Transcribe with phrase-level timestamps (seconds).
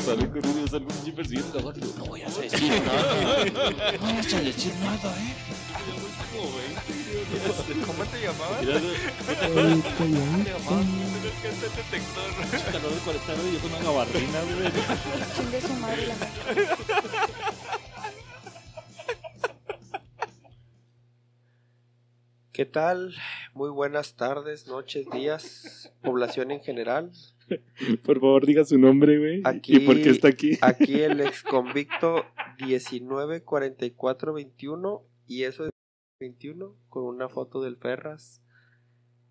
[0.00, 2.82] sale con un, sale un pinche persiguiendo a Juan y yo, no voy a decir
[2.82, 3.44] nada.
[3.92, 5.34] No vayas a decir nada, eh.
[7.86, 8.64] ¿Cómo te llamabas?
[13.04, 14.72] 40 grados y yo con una gabardina, güey.
[15.36, 16.68] Chingue su madre la madre.
[22.52, 23.14] ¿Qué tal?
[23.60, 27.12] Muy buenas tardes, noches, días, población en general.
[28.06, 29.42] Por favor, diga su nombre, güey.
[29.44, 30.52] Aquí- ¿Y por qué está aquí?
[30.62, 32.24] Aquí el ex convicto
[32.58, 35.70] 194421 y eso es
[36.20, 38.42] 21 con una foto del Ferras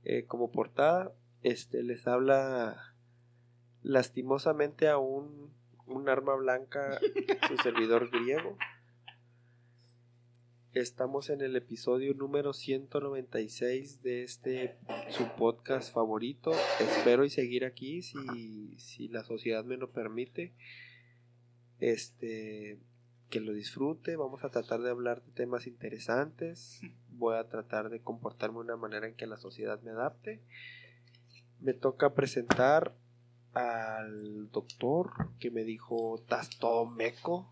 [0.03, 1.11] eh, como portada.
[1.41, 2.93] Este les habla
[3.81, 5.55] lastimosamente a un,
[5.87, 6.99] un arma blanca,
[7.47, 8.59] su servidor griego.
[10.75, 14.77] Estamos en el episodio número 196 de este
[15.09, 16.51] su podcast favorito.
[16.79, 20.53] Espero y seguir aquí si, si la sociedad me lo permite.
[21.79, 22.77] Este
[23.31, 24.15] que lo disfrute.
[24.15, 26.81] Vamos a tratar de hablar de temas interesantes.
[27.09, 30.39] Voy a tratar de comportarme de una manera en que la sociedad me adapte.
[31.59, 32.93] Me toca presentar
[33.53, 37.51] al doctor que me dijo, estás todo meco.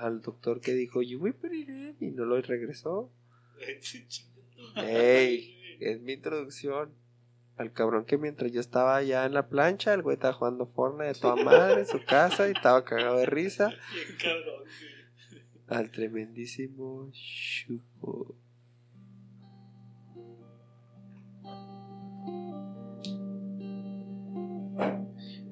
[0.00, 3.12] Al doctor que dijo, you muy pretty", y no lo regresó.
[4.76, 6.94] Ey, es mi introducción.
[7.58, 11.12] Al cabrón que mientras yo estaba allá en la plancha, el güey estaba jugando Fortnite
[11.12, 13.70] de toda madre en su casa y estaba cagado de risa.
[15.68, 18.34] Al tremendísimo Chupo.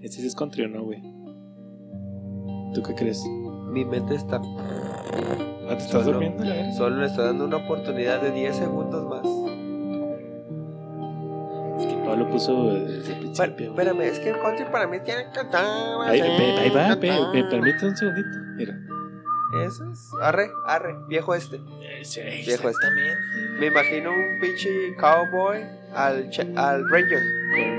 [0.00, 1.02] ¿Este sí es country o no, güey?
[2.72, 3.22] ¿Tú qué crees?
[3.68, 4.36] Mi mente está.
[4.36, 6.44] ¿Ah, te estás Solo- durmiendo?
[6.76, 9.26] Solo le estoy dando una oportunidad de 10 segundos más.
[11.80, 13.70] Es que Pablo puso desde el principio.
[13.70, 15.64] espérame, es que el country para mí tiene que cantar.
[16.06, 18.28] Ahí, ve- ahí va, ve, me permite un segundito.
[18.56, 18.74] Mira.
[19.66, 20.10] Eso es.
[20.20, 21.60] Arre, arre, viejo este.
[22.02, 22.86] Sí, Viejo este.
[23.60, 24.68] Me imagino un pinche
[24.98, 25.62] cowboy
[25.94, 27.22] al, al ranger.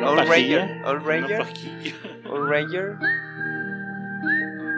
[0.01, 0.81] Un ranger.
[0.88, 1.45] Un ranger.
[2.31, 2.95] Un ranger.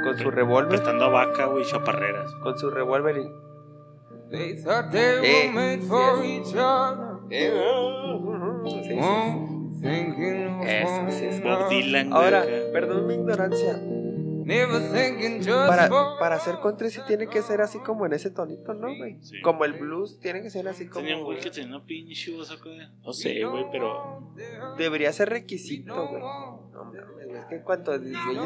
[0.04, 0.70] Con su revólver.
[0.70, 2.34] Prestando a vaca, güey, chaparreras.
[2.36, 3.32] Con su revólver y.
[4.32, 7.12] They thought they were made for each other.
[11.44, 12.14] Bob Dylan.
[12.14, 13.80] Ahora, perdón mi ignorancia.
[15.68, 15.90] Para,
[16.20, 19.18] para hacer country sí tiene que ser así como en ese tonito, ¿no, güey?
[19.22, 19.42] Sí.
[19.42, 21.02] Como el blues tiene que ser así como.
[21.02, 22.70] Tenía un güey que tenía una pinche voz acá.
[23.04, 24.34] No sé, güey, pero.
[24.78, 26.22] Debería ser requisito, güey.
[26.22, 27.04] No mames,
[27.38, 28.18] es que en cuanto a güeyes.
[28.26, 28.44] No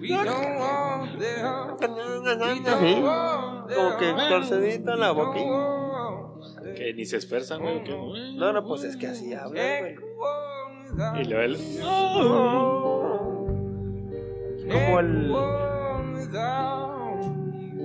[0.00, 1.42] We don't want them.
[3.74, 6.74] Como que torcedito en la boquilla.
[6.76, 7.82] Que ni se esfuerzan, güey.
[8.36, 9.96] No, no, pues es que así habla, güey.
[11.20, 11.56] Y luego el.
[14.70, 15.28] Como el.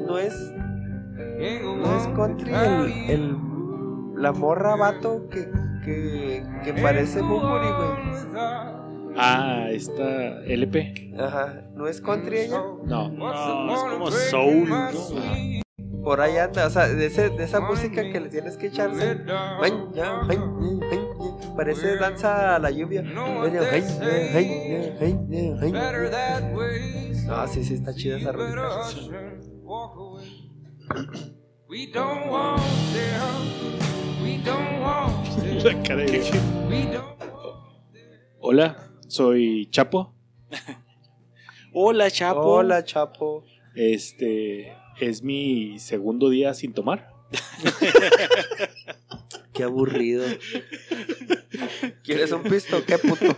[0.08, 0.54] No es.
[1.64, 3.10] No es country el.
[3.10, 3.38] el
[4.18, 5.50] la morra vato que.
[5.84, 6.44] que.
[6.64, 8.16] que parece Bumburi, güey.
[9.18, 11.14] Ah, esta LP.
[11.18, 11.64] Ajá.
[11.74, 12.62] ¿No es country ella?
[12.84, 13.10] No.
[13.10, 14.92] No, es como soul, ¿no?
[16.04, 19.22] Por ahí anda, o sea, de, ese, de esa música que le tienes que echarse.
[19.28, 20.38] Ay, ya, ay,
[20.92, 21.05] ay.
[21.56, 23.02] Parece danza a la lluvia.
[23.02, 23.46] No,
[27.48, 28.86] sí, sí, está chida esa rolita.
[35.64, 36.22] La cara de.
[38.40, 40.14] Hola, soy Chapo.
[41.74, 42.42] Hola, Chapo.
[42.42, 43.44] Hola, Chapo.
[43.76, 47.10] Este es mi segundo día sin tomar.
[49.54, 50.24] Qué aburrido.
[52.04, 52.84] ¿Quieres un pisto?
[52.86, 53.26] ¿Qué puto?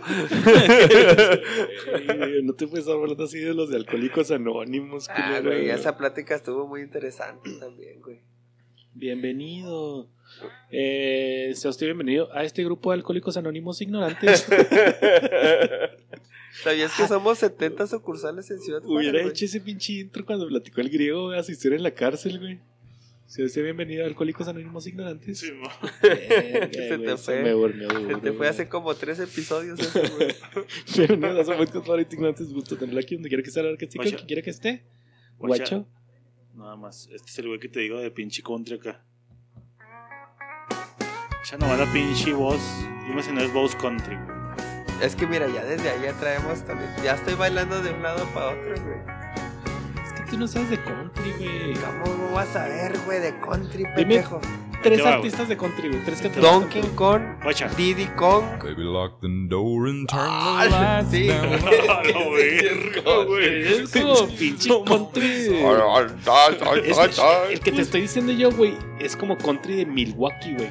[2.42, 5.08] No te puedes hablando así de los de alcohólicos anónimos.
[5.10, 8.20] Ah, güey, esa plática estuvo muy interesante también, güey.
[8.94, 10.08] Bienvenido.
[10.70, 14.48] Eh, sea usted bienvenido a este grupo de alcohólicos anónimos ignorantes.
[16.62, 19.30] ¿Sabías que somos 70 sucursales en Ciudad Juárez, Hubiera güey?
[19.32, 22.38] hecho ese pinche intro cuando platicó el griego güey, a su historia en la cárcel,
[22.40, 22.58] güey.
[23.28, 25.40] Sea usted bienvenido a alcohólicos anónimos ignorantes.
[25.40, 25.52] Sí,
[26.72, 27.42] Se te fue.
[27.42, 30.34] me durmió Se te fue hace como tres episodios eso, güey.
[30.96, 32.50] Bienvenidos a su podcast favorito ignorantes.
[32.54, 34.16] Gusto tenerlo aquí donde quiera que esté, la que esté, Guacho.
[34.16, 34.82] quien quiera que esté.
[35.38, 35.86] Guacho.
[36.54, 37.06] Nada más.
[37.12, 39.04] Este es el güey que te digo de pinche country acá.
[41.50, 42.60] Ya no va la pinche voz.
[43.06, 44.38] Dime si no es voz country, güey.
[45.02, 46.88] Es que mira, ya desde ahí ya traemos también.
[47.04, 49.17] Ya estoy bailando de un lado para otro, güey.
[50.28, 51.74] Que tú no sabes de country, güey.
[52.04, 54.40] ¿Cómo vas a ver, güey, de country, pendejo?
[54.82, 56.04] tres te va, artistas de country, güey.
[56.04, 56.50] Tres cantantes.
[56.50, 57.22] Donkey Kong.
[57.76, 58.44] Diddy Kong.
[58.62, 62.28] Baby, lock the door and turn Ah, the lights sí, down.
[62.28, 63.04] güey.
[63.04, 63.66] No, güey.
[63.82, 65.26] Es como pinche country.
[66.84, 67.18] Es-
[67.50, 70.70] el que te estoy diciendo yo, güey, es como country de Milwaukee, güey.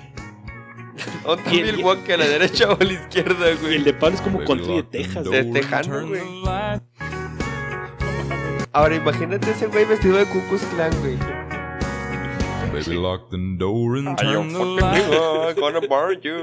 [1.26, 3.76] Otro Milwaukee a la derecha o a la izquierda, güey.
[3.76, 5.30] el de Pablo es como country de Texas.
[5.30, 6.22] De Tejano, güey.
[8.78, 11.18] Ahora imagínate ese güey vestido de Ku Klux Klan, güey.
[12.72, 16.38] Baby, lock the door and turn the lights fucking gonna burn you.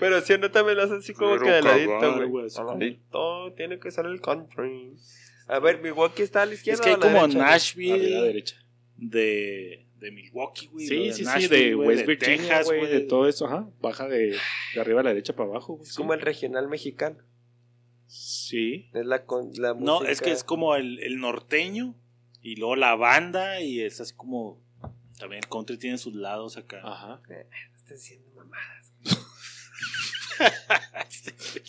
[0.00, 2.48] Pero si no también lo hace así como que de ladito, güey.
[2.66, 4.94] ladito, tiene que ser el country.
[5.46, 6.82] A ver, Milwaukee está a la Es izquierda.
[6.84, 7.42] que hay o a la como derecha, güey?
[7.42, 8.56] A la Nashville derecha.
[8.96, 10.86] de, de Milwaukee, güey.
[10.86, 13.68] Sí, sí, sí, Nashville, de güey, West de Virginia, Texas, güey, de todo eso, ajá.
[13.82, 14.36] Baja de,
[14.74, 15.86] de arriba a la derecha para abajo, güey.
[15.86, 17.16] Es como el regional mexicano.
[18.08, 18.88] Sí.
[18.94, 20.10] Es la, con, la No, música.
[20.10, 21.94] es que es como el, el norteño
[22.42, 24.60] y luego la banda y es así como...
[25.18, 26.80] También el country tiene sus lados acá.
[26.82, 27.20] Ajá.
[27.76, 28.92] Está diciendo mamadas.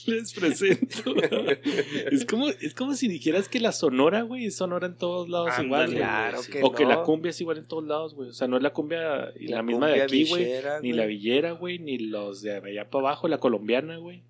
[0.05, 1.15] Les presento.
[2.11, 5.53] es, como, es como si dijeras que la sonora, güey, es sonora en todos lados
[5.63, 5.91] igual.
[5.91, 6.89] Claro que O que no.
[6.89, 8.29] la cumbia es igual en todos lados, güey.
[8.29, 10.47] O sea, no es la cumbia y la, La misma de aquí, güey.
[10.81, 14.23] Ni la villera, güey, ni los de allá para abajo, la colombiana, güey.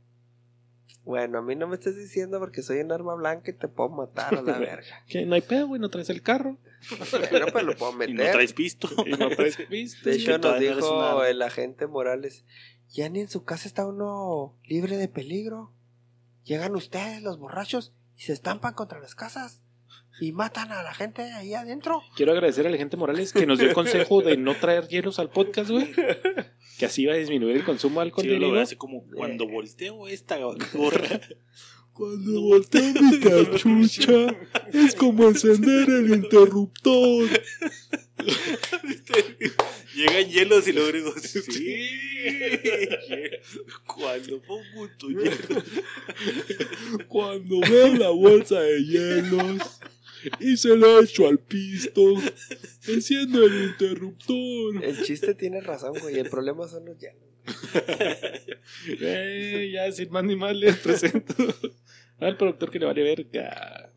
[1.09, 3.89] Bueno, a mí no me estés diciendo porque soy un arma blanca y te puedo
[3.89, 5.03] matar a la verga.
[5.07, 6.59] Que no hay pedo, güey, no traes el carro.
[7.31, 8.27] Pero pues lo puedo Y meter.
[8.27, 8.87] no traes pisto.
[9.07, 10.07] Y no traes ¿viste?
[10.07, 12.45] De hecho, nos dijo una- el agente Morales,
[12.89, 15.73] ya ni en su casa está uno libre de peligro.
[16.43, 19.63] Llegan ustedes, los borrachos, y se estampan contra las casas
[20.21, 22.03] y matan a la gente ahí adentro.
[22.17, 25.17] Quiero agradecer a la gente Morales que nos dio el consejo de no traer hielos
[25.17, 25.91] al podcast, güey.
[26.79, 28.23] Que así va a disminuir el consumo de alcohol.
[28.23, 28.53] Sí, yo lo digo.
[28.53, 31.19] veo así como cuando volteo esta gorra.
[31.91, 34.27] Cuando volteo mi cachucha,
[34.71, 37.27] es como encender el interruptor.
[39.95, 41.89] Llegan hielos y luego digo, sí.
[43.85, 45.61] Cuando pongo tu hielo.
[47.09, 49.81] Cuando veo la bolsa de hielos
[50.39, 52.01] y se lo echo al pisto,
[52.87, 54.83] enciendo el interruptor.
[54.83, 56.19] El chiste tiene razón, güey.
[56.19, 57.29] El problema son los hielos.
[58.87, 61.33] Eh, ya sin más ni más les presento
[62.19, 63.91] al productor que le vale verga.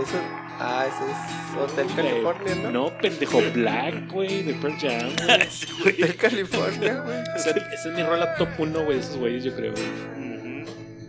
[0.00, 0.18] Eso,
[0.58, 2.70] ah, ese es Hotel California, ¿no?
[2.72, 5.12] No, pendejo, Black, güey, de Pearl Jam.
[5.86, 7.18] Hotel California, güey.
[7.36, 10.23] Esa, esa es mi rola top 1, güey, esos güeyes, yo creo, güey.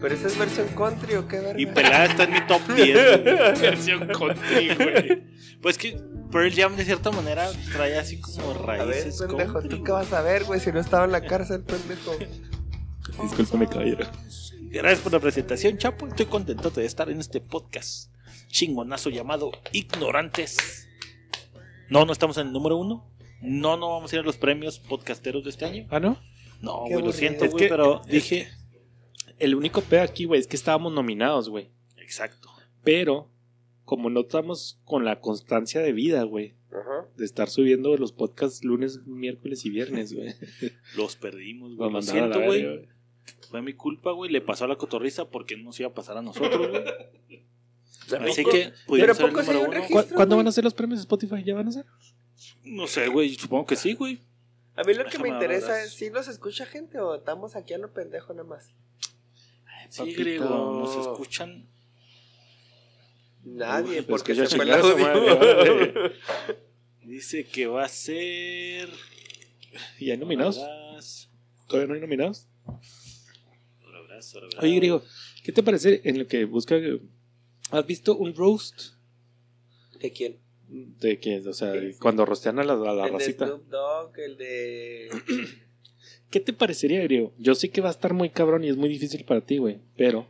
[0.05, 1.59] Pero esa es versión country o qué verga.
[1.59, 3.23] Y pelada está en mi top 10.
[3.23, 3.59] güey.
[3.59, 5.23] Versión country, güey.
[5.63, 5.97] Pues que
[6.31, 9.17] Pearl Jam de cierta manera trae así como A ver, raíces.
[9.19, 10.59] pendejo, country, ¿tú qué vas a ver, güey?
[10.59, 12.15] Si no estaba en la cárcel, pendejo.
[13.23, 14.05] Discúlpame, caballero.
[14.69, 16.05] Gracias por la presentación, Chapo.
[16.05, 18.11] Estoy contento de estar en este podcast
[18.47, 20.87] chingonazo llamado Ignorantes.
[21.89, 23.09] No, no estamos en el número uno.
[23.41, 25.87] No, no vamos a ir a los premios podcasteros de este año.
[25.89, 26.21] ¿Ah, no?
[26.61, 28.47] No, güey, lo siento, güey, pero es dije.
[29.39, 31.69] El único pedo aquí, güey, es que estábamos nominados, güey.
[31.97, 32.49] Exacto.
[32.83, 33.29] Pero,
[33.83, 37.07] como no estamos con la constancia de vida, güey, Ajá.
[37.17, 40.33] de estar subiendo los podcasts lunes, miércoles y viernes, güey.
[40.95, 41.91] Los perdimos, güey.
[41.91, 42.87] Lo siento, güey.
[43.49, 44.31] Fue mi culpa, güey.
[44.31, 46.83] Le pasó a la cotorriza porque no nos iba a pasar a nosotros, güey.
[48.29, 49.73] Así poco- que pudieron pero ser el poco se número uno.
[49.81, 50.03] registro?
[50.09, 50.43] ¿Cu- ¿Cuándo güey.
[50.43, 51.43] van a ser los premios de Spotify?
[51.43, 51.85] ¿Ya van a ser?
[52.63, 53.33] No sé, güey.
[53.35, 54.19] Supongo que sí, güey.
[54.75, 57.77] A mí lo que me interesa es si nos escucha gente o estamos aquí a
[57.79, 58.69] lo pendejo nada más.
[59.89, 60.19] Sí, Papito.
[60.21, 60.79] griego.
[60.83, 61.67] Nos escuchan.
[63.43, 66.11] Nadie, porque que se fue el audio.
[67.03, 68.89] Dice que va a ser.
[69.99, 71.29] ¿Y hay nominados?
[71.67, 72.47] ¿Todavía no hay nominados?
[74.61, 75.03] Oye, griego,
[75.43, 76.75] ¿qué te parece en lo que busca?
[77.71, 78.93] ¿Has visto un roast?
[79.99, 80.39] ¿De quién?
[80.67, 81.99] De que, o sea, Sí, sí.
[81.99, 83.45] cuando rostean a la, a la el de racita.
[83.45, 85.09] Snoop Dogg, el de...
[86.35, 87.31] ¿Qué te parecería, griego?
[87.37, 89.79] Yo sé que va a estar muy cabrón y es muy difícil para ti, güey.
[89.95, 90.27] Pero,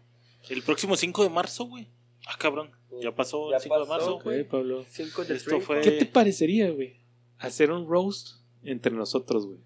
[0.50, 1.88] El próximo 5 de marzo, güey.
[2.27, 2.69] Ah, cabrón.
[3.01, 4.19] Ya pasó Ya el 5 de marzo.
[4.19, 4.41] güey.
[4.41, 4.85] ok, Pablo.
[4.88, 5.62] Cinco de Esto Free.
[5.62, 6.97] fue- ¿Qué te parecería, güey?
[7.39, 9.57] Hacer un roast entre nosotros, güey.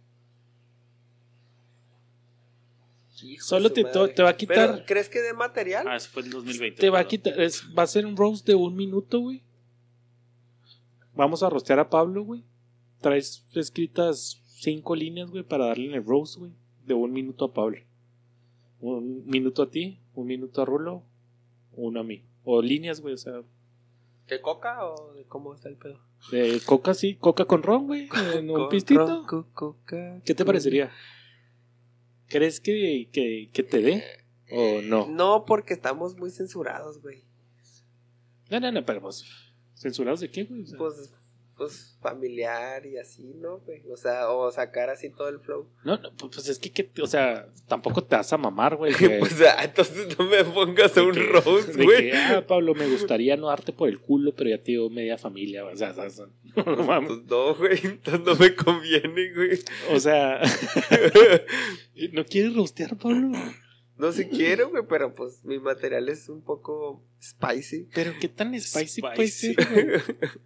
[3.21, 4.71] Hijo Solo te, va a quitar.
[4.75, 5.85] Pero, ¿crees que de material?
[5.89, 6.79] Ah, eso fue el 2020.
[6.79, 7.37] Te va a quitar.
[7.37, 9.43] es- va a ser un roast de un minuto, güey.
[11.13, 12.45] Vamos a rostear a Pablo, güey.
[13.01, 16.51] Traes escritas cinco líneas, güey, para darle en el roast, güey.
[16.85, 17.79] De un minuto a Pablo.
[18.79, 21.03] Un minuto a ti, un minuto a Rulo,
[21.73, 22.23] uno a mí.
[22.43, 23.41] O líneas, güey, o sea.
[24.27, 25.99] ¿De coca o de cómo está el pedo?
[26.31, 28.07] De coca, sí, coca con ron, güey.
[28.35, 29.05] En un pistito.
[29.05, 30.91] ron, co- coca, ¿Qué te parecería?
[32.27, 34.03] ¿Crees que, que, que te dé?
[34.51, 35.07] ¿O no?
[35.09, 37.23] No, porque estamos muy censurados, güey.
[38.49, 39.25] No, no, no, pero pues.
[39.73, 40.63] ¿Censurados de qué, güey?
[40.63, 41.13] O sea, Pues,
[41.59, 43.83] pues familiar y así, ¿no, güey?
[43.91, 45.69] O sea, o sacar así todo el flow.
[45.83, 48.93] no, no, pues es que, que- o sea, tampoco te vas a mamar, güey.
[48.95, 52.09] de- pues, ah, entonces no me pongas a un que- roast, güey.
[52.09, 55.17] que, ah, Pablo, me gustaría no darte por el culo, pero ya te digo media
[55.19, 56.25] familia, o sea, o sea,
[56.65, 57.09] no mames.
[57.09, 59.59] Pues no, güey, entonces no me conviene, güey.
[59.91, 60.41] O sea,
[62.13, 63.37] ¿no quieres rostear, Pablo?
[63.97, 67.89] No sé quiero, güey, pero pues mi material es un poco spicy.
[67.93, 69.53] Pero qué tan spicy, puede Spicy.
[69.55, 70.01] ser, güey?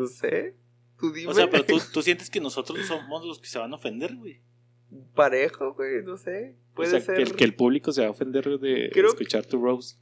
[0.00, 0.54] No sé.
[0.98, 1.30] Tú dime.
[1.30, 4.14] O sea, pero tú, tú sientes que nosotros somos los que se van a ofender,
[4.16, 4.40] güey.
[5.14, 6.56] Parejo, güey, no sé.
[6.72, 7.16] O Puede sea, ser.
[7.16, 9.98] que el, que el público se va a ofender de Creo escuchar tu roast.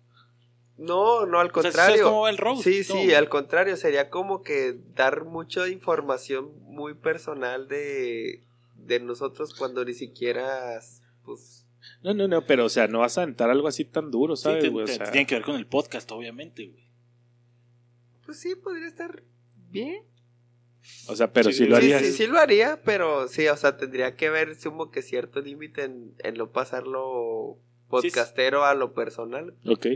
[0.77, 2.21] No, no, al O sea, ¿sabes contrario.
[2.21, 2.63] va el roast?
[2.63, 8.45] Sí, No, sí, al contrario, sería como que dar mucha información muy personal de,
[8.77, 10.79] de nosotros cuando ni siquiera,
[11.25, 11.67] pues,
[12.03, 14.45] No, no, no, pero o sea, no vas a aventar algo así tan duro, Sí,
[14.45, 14.71] ¿sabes, te-?
[14.71, 16.89] O te- sea, tiene que ver con el podcast, obviamente, güey.
[18.25, 19.23] pues sí, podría estar
[19.71, 20.03] bien.
[21.09, 22.03] o sea, pero Sí, si lo sí, harías.
[22.03, 25.85] sí, sí lo haría, pero sí, o sea, tendría que haber como que cierto límite
[25.85, 27.59] en, en no pasarlo
[27.89, 29.55] podcastero a lo personal.
[29.67, 29.87] Ok.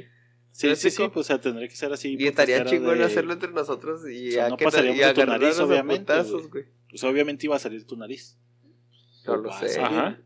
[0.51, 2.15] Sí, ¿Me sí, sí, pues o sea, tendría que ser así.
[2.19, 5.15] Y estaría chingón de- hacerlo entre nosotros y, O sea, ya no que pasaría y
[5.15, 6.65] por tu nariz, obviamente, putazos, güey.
[6.91, 8.39] Pues obviamente iba a salir tu nariz.
[9.25, 9.81] No lo sé.
[9.81, 10.21] Ajá.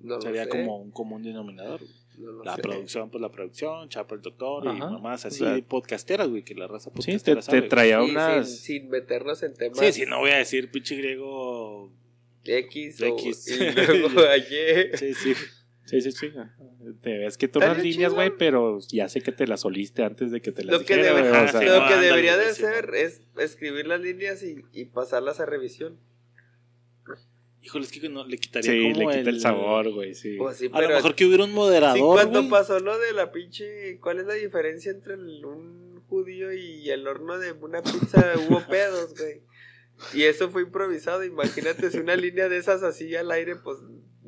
[0.00, 1.80] No lo Sería sé, como un común denominador.
[1.80, 1.92] güey.
[2.18, 2.62] No La sé.
[2.62, 4.90] producción, pues la producción, Chapa el doctor y Ajá.
[4.90, 8.10] mamás así O sea, podcasteras, güey, que la raza Sí, te, podcastera te traía Sí,
[8.10, 8.48] unas.
[8.60, 9.78] sin, sin meternos en temas.
[9.78, 11.92] Sí, sí, no voy a decir pinche griego.
[12.44, 13.48] X, o, X.
[13.48, 13.58] y
[13.98, 14.96] luego a Y.
[14.96, 15.34] Sí, sí.
[15.84, 16.30] Sí, sí, sí.
[17.00, 20.40] Te ves que Estaría líneas, güey, pero ya sé que te las oliste antes de
[20.40, 22.46] que te las Lo que, dijera, debe- güey, o sea, lo no, que debería de
[22.46, 25.98] hacer es escribir las líneas y, y pasarlas a revisión.
[27.66, 30.36] Híjole, es que no, le quitaría sí, le como quita el, sabor, güey, sí.
[30.38, 32.50] Pues sí, A lo mejor que hubiera un sí, moderador, cuando güey.
[32.50, 33.98] pasó lo de la pinche...
[33.98, 38.34] ¿Cuál es la diferencia entre el- un judío y el horno de una pizza?
[38.48, 39.42] Hubo pedos, güey.
[40.14, 41.24] Y eso fue improvisado.
[41.24, 43.78] Imagínate si una línea de esas así al aire, pues...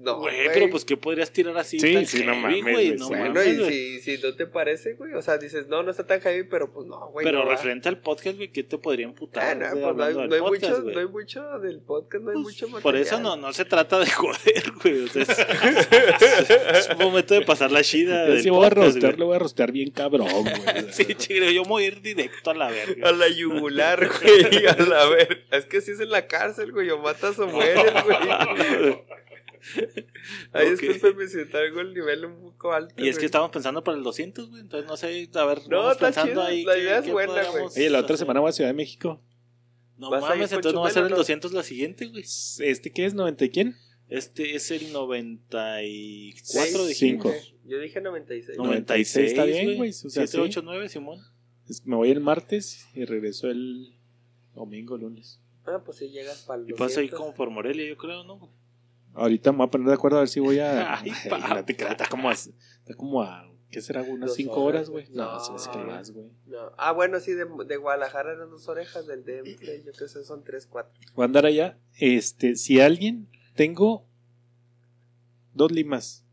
[0.00, 1.80] No, Güey, pero pues que podrías tirar así.
[1.80, 3.10] Sí, tan sí, no mames, güey, no sí.
[3.10, 3.70] Bueno, mames, y güey.
[4.00, 6.70] si, si no te parece, güey, o sea, dices, no, no está tan heavy, pero
[6.72, 7.24] pues no, güey.
[7.24, 7.52] Pero no va.
[7.52, 9.56] referente al podcast, güey, ¿qué te podría Ah, emputar?
[9.56, 12.30] no, güey, pues no hay, no hay podcast, mucho, no hay mucho del podcast, no
[12.30, 12.82] hay Pues, mucho material.
[12.82, 15.02] Por eso no, no se trata de joder, güey.
[15.04, 18.26] O sea, es, es un momento de pasar la chida.
[18.26, 19.18] Yo del sí voy a rostear, güey.
[19.20, 20.52] lo voy a rostear bien cabrón, güey.
[20.92, 23.12] Sí, chingre, yo me voy a ir directo a la A verga.
[23.12, 25.44] la yugular, güey, a la ver.
[25.50, 28.98] Es que si es en la cárcel, güey, o matas o mueres, güey.
[30.52, 30.80] Ahí Ok.
[30.80, 32.94] discúlpeme si traigo el nivel un poco alto.
[32.96, 33.26] Y es que güey.
[33.26, 34.60] estamos pensando para el 200, güey.
[34.62, 36.64] Entonces, no sé, a ver, No, está pensando chido, ahí.
[36.64, 37.64] la qué- idea es buena, güey.
[37.64, 39.22] Oye, la otra semana voy a Ciudad de México.
[39.96, 41.16] No ¿Vas a ir mames, entonces no va a ser el no?
[41.16, 42.22] 200 la siguiente, güey.
[42.60, 43.14] ¿Este qué es?
[43.14, 43.76] ¿90 y quién?
[44.08, 46.96] Este es el 94, Seis, dijimos.
[47.26, 47.32] Cinco.
[47.64, 48.56] Yo dije 96.
[48.58, 49.76] 96, está bien, güey.
[49.76, 50.32] güey, o sea, sí.
[50.32, 51.18] 789, Simón.
[51.68, 53.94] Es- Me voy el martes y regreso el
[54.54, 55.40] domingo, lunes.
[55.66, 57.18] Ah, pues si llegas para el Y pasa ahí 200.
[57.20, 58.50] como por Morelia, yo creo, ¿no?
[59.18, 60.94] Ahorita me voy a poner de acuerdo a ver si voy a.
[61.00, 61.10] Ay,
[61.76, 62.32] creas, está como a.
[62.32, 64.02] Está como a ¿Qué será?
[64.02, 65.06] ¿Unas 5 horas, güey?
[65.10, 65.40] No, No.
[65.40, 66.30] se me hace que más, güey.
[66.46, 66.72] No.
[66.78, 70.42] Ah, bueno, sí, de, de Guadalajara eran dos orejas, del DMT, yo creo que son
[70.42, 70.98] tres, cuatro.
[71.14, 71.78] Voy a andar allá.
[71.98, 73.28] Este, si alguien.
[73.54, 74.06] Tengo.
[75.52, 76.24] Dos limas.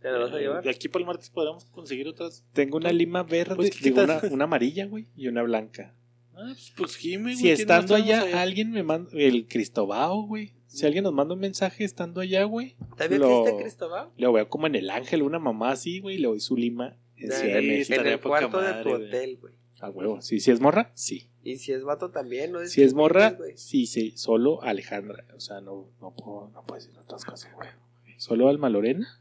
[0.00, 0.62] ¿Te la vas a llevar?
[0.62, 2.44] De aquí para el martes podremos conseguir otras.
[2.52, 5.94] Tengo una lima verde, Pues, ¿qué digo, una, amarilla, güey, y una blanca.
[6.34, 7.36] Ah, pues, pues Jimmy, güey.
[7.36, 9.10] Si ¿quién estando tenemos allá, alguien me manda.
[9.14, 10.54] El Cristobao, güey.
[10.74, 12.76] Si alguien nos manda un mensaje estando allá, güey.
[12.96, 14.10] ¿También Lo- existe Cristóbal?
[14.16, 16.16] Le veo como en el ángel, una mamá así, güey.
[16.16, 18.00] y Le doy su lima en Ciudad de Sí, México.
[18.00, 19.54] En el cuarto de tu hotel, güey.
[19.80, 20.20] A huevo.
[20.22, 21.28] Sí, si es morra, sí.
[21.42, 22.64] Y si es vato también, ¿no?
[22.66, 24.12] Si es morra, sí, sí.
[24.16, 25.26] Solo Alejandra.
[25.36, 27.68] O sea, no, no puedo, no puedo decir otras cosas, güey.
[28.16, 29.20] Solo Alma Lorena,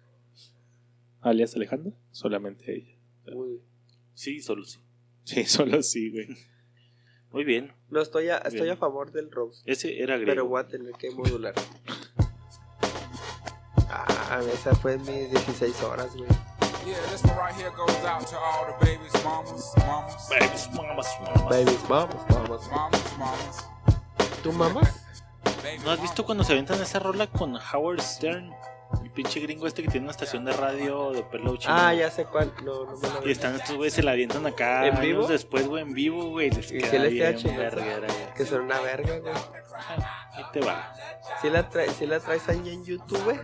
[1.22, 2.96] alias Alejandra, solamente ella.
[3.36, 3.60] Uy.
[4.14, 4.80] Sí, solo sí.
[5.24, 6.28] Sí, solo sí, güey.
[7.34, 7.74] Muy bien.
[7.90, 8.74] No, estoy a, estoy Bien.
[8.74, 9.64] a favor del Rose.
[9.66, 10.32] Ese era griego.
[10.32, 11.54] Pero voy a tener que modular.
[13.90, 16.30] Ah, esa fue mis 16 horas, güey.
[16.86, 21.08] Yeah, this one right here goes out to all the babies, mamas, mamas, Babies, mamas,
[21.22, 21.50] mamas.
[21.50, 22.70] Babies, vamos, vamos.
[22.70, 23.68] mamas, mamas.
[24.44, 25.02] ¿Tú mamas?
[25.86, 28.52] ¿No has visto cuando se aventan esa rola con Howard Stern?
[29.14, 31.74] Pinche gringo este que tiene una estación de radio de pelo chino.
[31.76, 32.52] Ah, ya sé cuál.
[32.64, 34.88] No, no Y están estos güeyes, se la avientan acá.
[34.88, 35.20] ¿En vivo?
[35.20, 36.50] años después, güey, en vivo, güey.
[36.50, 38.08] Les Y si les queda.
[38.36, 39.34] Que son una verga, güey.
[40.32, 40.94] Ahí te va.
[41.42, 43.40] Si la, trae, si la traes ahí en YouTube, güey.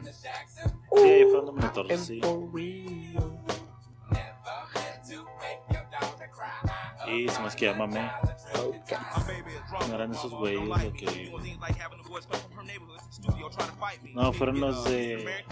[0.96, 3.40] Sí, ahí fue donde me for real.
[7.08, 7.74] Y se me es que ya
[9.88, 11.32] No eran esos güeyes lo que.
[14.14, 15.44] No, fueron los de.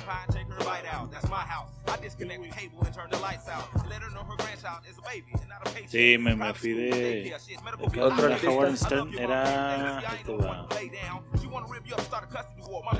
[5.87, 7.35] Sí, me, me fui de.
[8.01, 8.51] Otro de artista.
[8.51, 9.97] Howard Stern era.
[9.99, 10.67] ahí te va.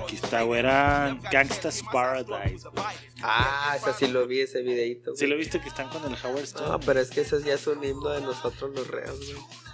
[0.03, 0.59] Aquí está, güey.
[0.59, 2.67] Era Gangsta's Paradise.
[2.69, 2.85] güey.
[3.21, 5.15] Ah, ese sí lo vi, ese videito.
[5.15, 6.69] ¿Sí lo viste que están con el Howard Stern?
[6.69, 9.66] No, pero es que ese ya es un himno de nosotros los reos, güey.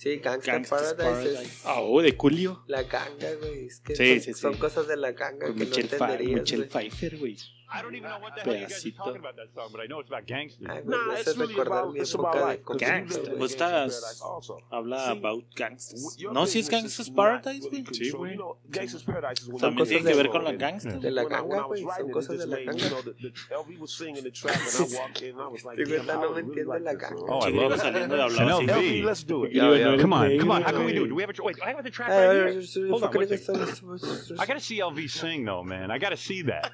[0.00, 1.60] Sí, Gangsta Gangsta's Paradise.
[1.66, 2.62] Ah, oh, de Julio.
[2.68, 3.66] la ganga, güey.
[3.66, 4.40] Es que Sí, son, sí, sí.
[4.40, 6.64] son cosas de la ganga Con que Michelle, no entenderías, Michelle.
[6.68, 7.36] Pfeiffer, güey.
[7.72, 8.96] I don't even know what the hell you guys are Pedacito.
[8.96, 10.66] talking about that song, but I know it's about gangsters.
[10.68, 12.44] Ah, ay, güey, me Nah, hace it's really recordar about, mi it's época about de
[12.50, 13.14] like, Gangsta.
[13.20, 14.58] control, ¿Vos estás- Paradise also.
[14.72, 16.16] Habla about gangsters.
[16.18, 17.70] Your No, si es business Gangsta's is Paradise, not güey.
[17.70, 18.18] really Sí, controlled.
[18.20, 18.30] güey.
[18.30, 20.60] You know, Gangsta's Paradise is when También I tiene was que ver con la and-
[20.60, 20.90] gangsta.
[21.00, 22.46] De la when I- when I ganga, was güey, son writing it, cosas it de
[22.46, 22.82] la made, ganga.
[22.82, 25.46] you know, the- the- LV was singing the track and I walked in and I
[25.46, 27.18] was like, Sí, güey, damn, no I me would really entiende like la this ganga.
[27.18, 27.28] song.
[27.30, 27.80] Oh, I Sí, love iba it.
[27.86, 28.66] saliendo de hablar Chanel así.
[28.66, 28.72] V.
[28.74, 29.52] LV, let's do it.
[29.54, 30.62] Yo, no Come on, come on.
[30.66, 31.08] How can we do it?
[31.08, 31.56] Do we have a tr- wait?
[31.62, 32.88] I have the track A right ver, here.
[32.90, 33.62] Hold on, one focaliza second.
[33.62, 35.90] esto, esto, I gotta see LV sing though, man.
[35.92, 36.72] I gotta see that.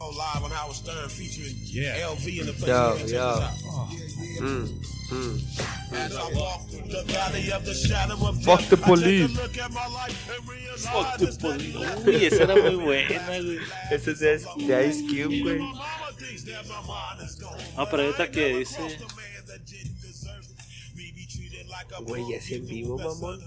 [0.00, 3.12] Live on Howard Stern featuring LV in the place.
[3.12, 3.22] Yo, yo.
[3.22, 3.50] out.
[4.40, 4.68] Mm,
[5.10, 5.40] mm.
[8.44, 9.38] Fuck the police.
[10.84, 11.76] Fuck the police.
[12.06, 13.58] Uy, esa era muy buena, güey.
[13.90, 14.34] Ese es de,
[14.88, 15.58] Ice Cube, güey.
[17.76, 18.98] No, pero otra que dice.
[22.02, 23.42] Güey, es en vivo, mamón.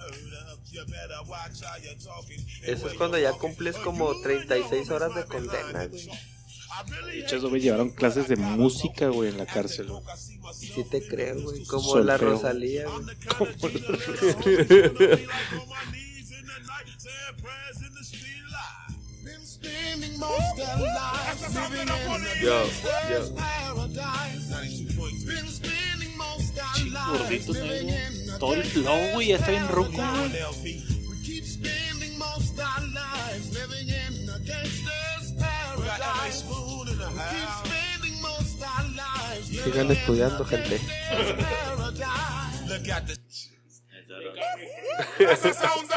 [2.63, 6.09] Eso es cuando ya cumples como 36 horas de condena, güey.
[6.83, 9.87] De hecho, esos güey llevaron clases de música, güey, en la cárcel.
[10.53, 11.63] Sí te creo, güey.
[11.65, 12.03] Como Solfeo.
[12.03, 13.05] la Rosalía, güey.
[19.23, 22.65] Been spending most of life living in a Yo,
[23.09, 23.35] yo.
[27.11, 27.53] Gordito
[28.39, 30.98] Todo el flow, güey, ya está bien ruco, güey.
[45.17, 45.89] That's the sound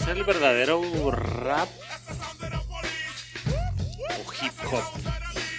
[0.00, 1.68] Es el verdadero rap.
[4.10, 4.82] O hip hop.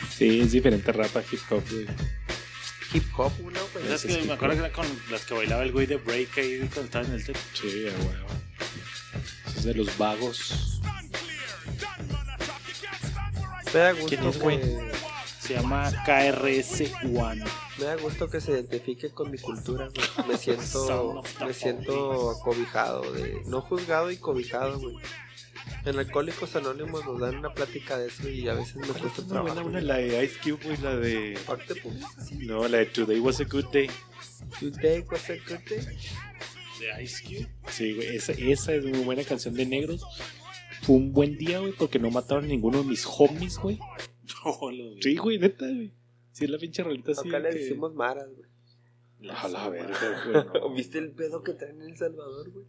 [0.09, 2.08] Sí, es diferente rap a hip hop, güey.
[2.93, 3.85] Hip hop, ¿no, güey?
[3.85, 6.59] ¿Sabes que me acuerdo que era con las que bailaba el güey de break ahí
[6.59, 7.37] cuando estaba en el tech?
[7.53, 7.85] Sí.
[9.47, 10.81] Eso es de los vagos.
[13.73, 14.59] Me da ¿Quién gusto es, güey?
[14.59, 14.91] que...
[15.39, 17.43] Se llama KRS One.
[17.77, 20.27] Me da gusto que se identifique con mi cultura, güey.
[20.27, 24.95] Me siento, me siento acobijado, de, no juzgado y cobijado, güey.
[25.89, 29.41] En Alcohólicos Anónimos nos dan una plática de eso y a veces me cuesta Una
[29.41, 29.67] buena, trabajo.
[29.69, 31.37] una, la de Ice Cube, güey, la de...
[31.43, 31.95] Aparte, pues,
[32.39, 33.89] No, la de Today Was a Good Day.
[34.59, 35.85] today was a good day.
[36.79, 37.47] De Ice Cube.
[37.69, 40.05] Sí, güey, esa, esa es muy buena canción de negros.
[40.83, 43.79] Fue un buen día, güey, porque no mataron a ninguno de mis homies, güey.
[45.01, 45.91] Sí, güey, neta, güey.
[46.31, 47.27] Sí, es la pinche rolita así.
[47.27, 48.47] Acá le que- decimos maras, güey.
[49.31, 50.23] A la verga,
[50.53, 50.75] güey.
[50.77, 52.65] ¿Viste el pedo que traen en El Salvador, güey?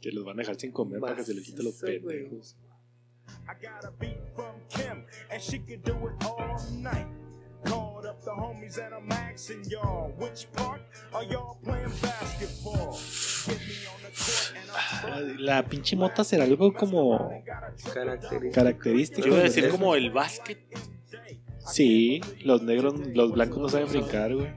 [0.00, 2.56] Que los van a dejar sin comer para que se les quite los pendejos.
[3.48, 7.06] I got a beat from Kim, and she could do it all night.
[7.64, 10.80] Called up the homies and I'm asking y'all, which part
[11.12, 12.92] are y'all playing basketball?
[13.46, 18.50] Get me on the court and I'm La pinche mota será algo como Característica.
[18.52, 19.26] característico.
[19.26, 20.58] Yo iba a decir de- como el básquet.
[21.66, 24.48] Sí, los negros, los blancos no saben brincar, güey.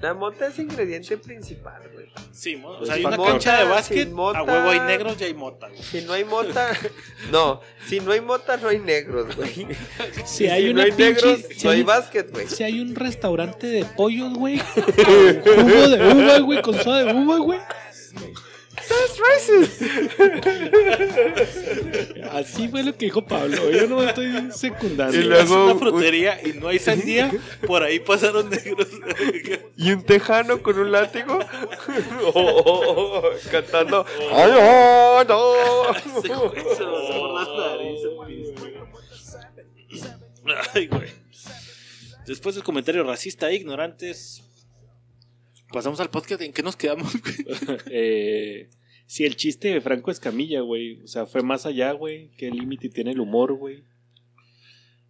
[0.00, 2.06] La mota es ingrediente principal, güey.
[2.32, 4.38] Sí, mo- o Pues sea, hay una mota, cancha de básquet, mota.
[4.38, 5.82] a huevo hay negros y hay mota, güey.
[5.82, 6.70] Si no hay mota,
[7.32, 7.60] no.
[7.86, 9.66] Si no hay mota, no hay negros, güey.
[10.24, 12.46] Si hay si una no hay pinche- negros, si no hay hay- básquet, güey.
[12.46, 14.58] Si hay un restaurante de pollos, güey.
[14.58, 14.84] con
[15.68, 17.58] Jugo de uva, güey, con soda de uva, güey.
[18.88, 19.82] That's racist.
[22.30, 23.70] Así fue lo que dijo Pablo.
[23.70, 25.16] Yo no estoy secundando.
[25.16, 27.30] Y Si luego- a una frutería y no hay sandía,
[27.66, 28.88] por ahí pasaron negros.
[29.76, 31.38] Y un tejano con un látigo.
[32.34, 34.04] Oh, oh, oh, cantando.
[34.32, 35.94] ¡Ay, oh, no!
[36.22, 36.32] Se
[40.74, 41.08] Ay, güey.
[42.26, 44.42] Después del comentario racista e ignorantes,
[45.72, 46.42] pasamos al podcast.
[46.42, 47.78] ¿En qué nos quedamos, güey?
[47.90, 48.70] Eh,
[49.06, 51.02] sí, el chiste de Franco Escamilla, güey.
[51.02, 52.30] O sea, fue más allá, güey.
[52.36, 53.84] ¿Qué límite tiene el humor, güey?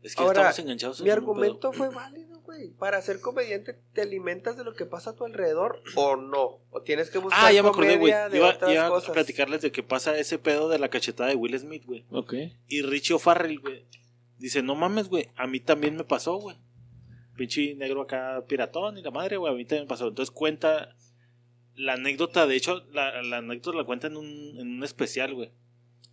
[0.02, 2.70] Es que Ahora, estamos enganchados en Mi argumento fue válido, güey.
[2.70, 6.60] Para ser comediante, ¿te alimentas de lo que pasa a tu alrededor o no?
[6.70, 8.12] ¿O tienes que buscar Ah, ya me acordé, güey.
[8.12, 9.10] Iba, iba a cosas?
[9.10, 12.04] platicarles de que pasa ese pedo de la cachetada de Will Smith, güey.
[12.10, 12.34] Ok.
[12.68, 13.84] Y Richie O'Farrell, güey.
[14.38, 15.30] Dice, no mames, güey.
[15.34, 16.56] A mí también me pasó, güey.
[17.38, 19.52] Pinche negro acá, piratón y la madre, güey.
[19.52, 20.08] A mí también pasó.
[20.08, 20.96] Entonces cuenta
[21.76, 22.48] la anécdota.
[22.48, 25.52] De hecho, la, anécdota la cuenta en un, en un especial, güey.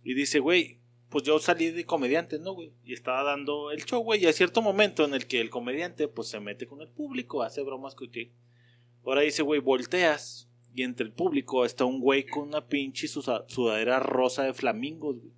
[0.04, 0.78] Y dice, güey,
[1.10, 2.72] pues yo salí de comediante, ¿no, güey?
[2.84, 4.22] Y estaba dando el show, güey.
[4.22, 7.42] Y hay cierto momento en el que el comediante, pues se mete con el público,
[7.42, 8.32] hace bromas con que.
[9.04, 10.48] Ahora dice, güey, volteas.
[10.72, 15.32] Y entre el público está un güey con una pinche sudadera rosa de flamingos, güey.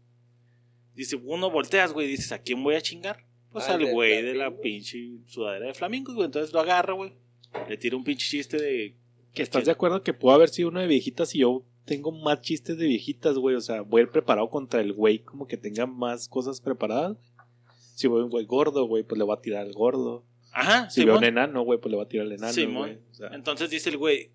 [0.94, 3.27] Dice, uno volteas, güey, dices, ¿a quién voy a chingar?
[3.52, 6.26] Pues Al güey de la pinche sudadera de flamingos, güey.
[6.26, 7.12] Entonces lo agarra, güey.
[7.68, 8.94] Le tira un pinche chiste de.
[9.34, 12.40] Que estás de acuerdo que pudo haber sido uno de viejitas y yo tengo más
[12.42, 13.56] chistes de viejitas, güey.
[13.56, 17.16] O sea, voy a ir preparado contra el güey, como que tenga más cosas preparadas.
[17.94, 20.24] Si veo un güey gordo, güey, pues le voy a tirar al gordo.
[20.52, 22.88] Ajá, Si veo un enano, güey, pues le voy a tirar al enano, Simón.
[22.88, 22.98] güey.
[23.10, 24.30] O sea, Entonces dice el güey,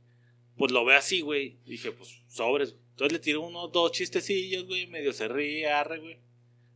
[0.58, 1.58] pues lo ve así, güey.
[1.65, 2.76] Dije, pues sobres.
[2.91, 4.88] Entonces le tiro unos dos chistecillos, güey.
[4.88, 6.17] Medio se ríe, arre, güey.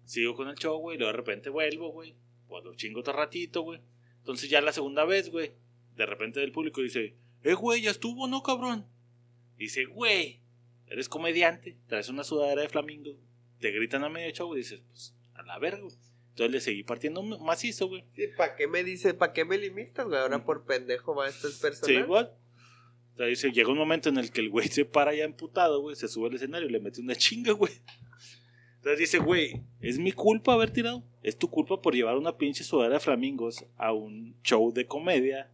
[0.05, 0.97] Sigo con el show, güey.
[0.97, 2.15] Luego de repente vuelvo, güey.
[2.47, 3.81] Pues lo chingo otro ratito, güey.
[4.19, 5.51] Entonces ya la segunda vez, güey.
[5.95, 8.85] De repente del público dice, eh, güey, ya estuvo, ¿no, cabrón?
[9.57, 10.41] Dice, güey,
[10.87, 11.77] eres comediante.
[11.87, 13.11] Traes una sudadera de flamingo.
[13.59, 15.95] Te gritan a medio show y dices, pues, a la verga, güey.
[16.29, 18.03] Entonces le seguí partiendo macizo, güey.
[18.15, 20.19] Sí, ¿para qué me dices, para qué me limitas, güey?
[20.19, 22.03] Ahora por pendejo va esto es Sí, personal.
[22.03, 22.31] igual.
[23.13, 25.81] O sea, dice, llega un momento en el que el güey se para ya emputado,
[25.81, 27.73] güey, se sube al escenario y le mete una chinga, güey.
[28.77, 31.03] Entonces dice, güey, es mi culpa haber tirado.
[31.23, 35.51] Es tu culpa por llevar una pinche sudadera de flamingos a un show de comedia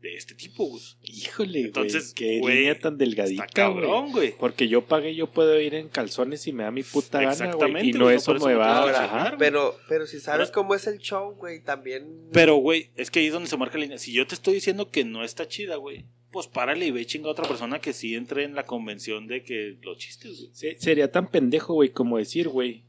[0.00, 0.80] de este tipo, güey.
[1.02, 4.32] híjole, Entonces, güey, qué güey, línea tan delgadita, Está cabrón, güey.
[4.38, 7.46] Porque yo pagué, yo puedo ir en calzones y me da mi puta gana, güey.
[7.48, 9.38] Exactamente, Y no güey, eso por eso me no va a güey.
[9.40, 12.28] Pero, pero si sabes Pero- cómo es el show, güey, también...
[12.32, 13.98] Pero, güey, es que ahí es donde se marca la línea.
[13.98, 17.28] Si yo te estoy diciendo que no está chida, güey, pues párale y ve chinga
[17.28, 20.50] a otra persona que sí entre en la convención de que los chistes, güey.
[20.54, 22.84] Se- Sería tan pendejo, güey, como decir, güey,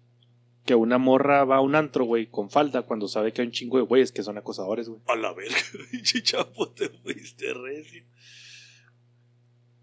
[0.66, 3.54] que una morra va a un antro, güey, con falda cuando sabe que hay un
[3.54, 5.02] chingo de güeyes que son acosadores, güey.
[5.08, 5.56] A la verga,
[6.24, 8.04] chapo, te fuiste recio.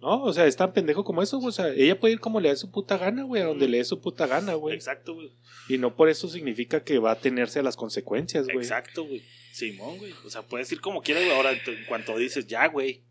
[0.00, 1.48] No, o sea, es tan pendejo como eso, güey.
[1.48, 3.78] O sea, ella puede ir como le dé su puta gana, güey, a donde le
[3.78, 4.74] dé su puta gana, güey.
[4.76, 5.32] Exacto, güey.
[5.68, 8.58] Y no por eso significa que va a tenerse a las consecuencias, güey.
[8.58, 9.22] Exacto, güey.
[9.52, 10.12] Simón, güey.
[10.24, 11.34] O sea, puedes ir como quieras, güey.
[11.34, 13.02] Ahora, en cuanto dices, ya, güey.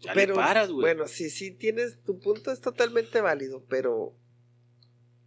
[0.00, 0.82] Ya pero, le paras, güey.
[0.82, 4.14] Bueno, sí, sí tienes, tu punto es totalmente válido, pero...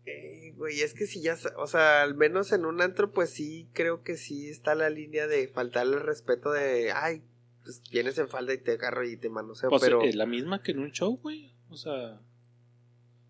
[0.06, 3.69] eh, güey, es que si ya, o sea, al menos en un antro, pues sí,
[3.73, 7.23] creo que sí está la línea de faltarle el respeto de, ay,
[7.63, 10.01] pues vienes en falda y te agarro y te manoseo, Pues pero...
[10.01, 11.53] es la misma que en un show, güey.
[11.69, 12.21] O sea,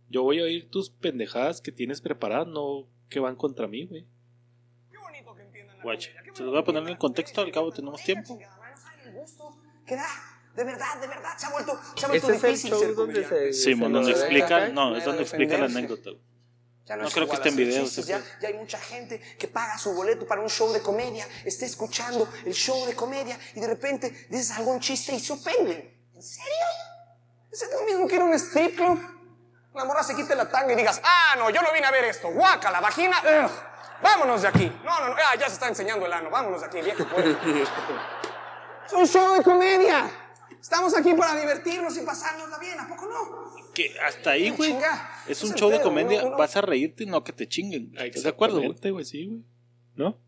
[0.10, 4.06] yo voy a oír tus pendejadas que tienes preparadas, no que van contra mí, güey.
[5.84, 6.12] Guache.
[6.34, 8.38] Se los voy a poner en el contexto, al cabo tenemos tiempo.
[9.86, 10.06] ¿Qué da?
[10.58, 12.80] De verdad, de verdad, se ha vuelto, se ha vuelto Ese es el difícil show
[12.80, 13.54] ser donde se...
[13.54, 14.70] Simón, se donde explica, deja.
[14.70, 16.10] no, es donde explica la anécdota.
[16.84, 18.80] Ya no, No creo que esté en hacer video, chistes, ese ya, ya hay mucha
[18.80, 22.96] gente que paga su boleto para un show de comedia, está escuchando el show de
[22.96, 25.96] comedia y de repente dices algún chiste y se ofenden.
[26.16, 26.66] ¿En serio?
[27.52, 29.00] ¿Es lo mismo que ir a un strip club?
[29.76, 32.06] La morra se quite la tanga y digas, ah, no, yo no vine a ver
[32.06, 32.32] esto.
[32.32, 33.16] Guaca, la vagina.
[33.22, 33.52] ugh,
[34.02, 34.66] vámonos de aquí.
[34.84, 36.32] No, no, no, ah, ya se está enseñando el ano.
[36.32, 37.04] Vámonos de aquí, viejo.
[38.88, 40.24] es un show de comedia.
[40.68, 43.72] Estamos aquí para divertirnos y pasárnosla bien, ¿a poco no?
[43.74, 44.74] Que hasta ahí, güey.
[45.26, 46.20] Es es un show de comedia.
[46.20, 47.94] uno- uno- Vas a reírte, no que te chinguen.
[47.98, 49.06] ¿Estás de acuerdo, güey?
[49.06, 49.44] Sí, güey.
[49.96, 50.20] ¿No?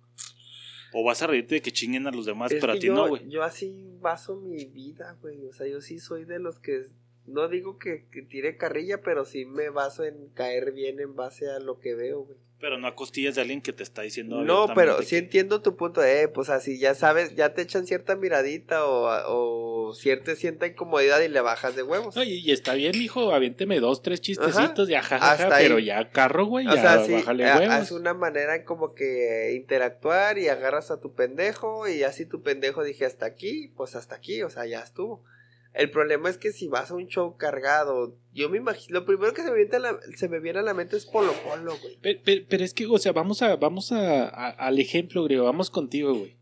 [0.94, 2.94] O vas a reírte de que chinguen a los demás, Es pero a ti yo,
[2.94, 3.28] no, güey.
[3.30, 5.46] yo así baso mi vida, güey.
[5.46, 6.86] O sea, yo sí soy de los que.
[7.30, 11.50] No digo que, que tire carrilla, pero sí me baso en caer bien en base
[11.50, 12.38] a lo que veo, güey.
[12.62, 15.18] Pero no a costillas de alguien que te está diciendo No, pero abiertamente sí que-
[15.20, 19.88] entiendo tu punto de, eh, pues así ya sabes, ya te echan cierta miradita o,
[19.88, 22.18] o cierta cierta incomodidad y le bajas de huevos.
[22.18, 25.64] Oye, y está bien, mijo, aviénteme dos, tres chistecitos, ya, Hasta jajaja, ahí.
[25.68, 27.70] pero ya carro, güey, O ya sea, sí, bájale huevos.
[27.70, 32.84] haz una manera como que interactuar y agarras a tu pendejo y así tu pendejo
[32.84, 35.24] dije hasta aquí, pues hasta aquí, o sea, ya estuvo.
[35.74, 39.34] El problema es que si vas a un show cargado, yo me imagino, lo primero
[39.34, 41.78] que se me viene a la, se me viene a la mente es Polo Polo,
[41.82, 41.98] güey.
[42.02, 45.46] Pero, pero- pero es que, o sea, vamos a, vamos a, a- al ejemplo, griego,
[45.46, 46.36] vamos contigo, güey.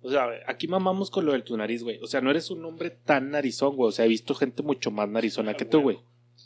[0.00, 1.98] O sea, aquí mamamos con lo de tu nariz, güey.
[2.02, 3.88] O sea, no eres un hombre tan narizón, güey.
[3.88, 5.98] O sea, he visto gente mucho más narizona que tú, güey.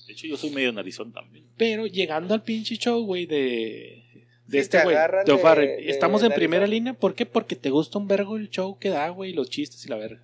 [0.07, 1.47] De hecho, yo soy medio narizón también.
[1.57, 4.05] Pero llegando al pinche show, güey, de,
[4.47, 6.39] de Sí, este te güey, agarran de de- O'Farrell, de estamos en narizón.
[6.41, 6.93] primera línea.
[6.95, 7.25] ¿Por qué?
[7.27, 10.23] Porque te gusta un vergo el show que da, güey, los chistes y la verga.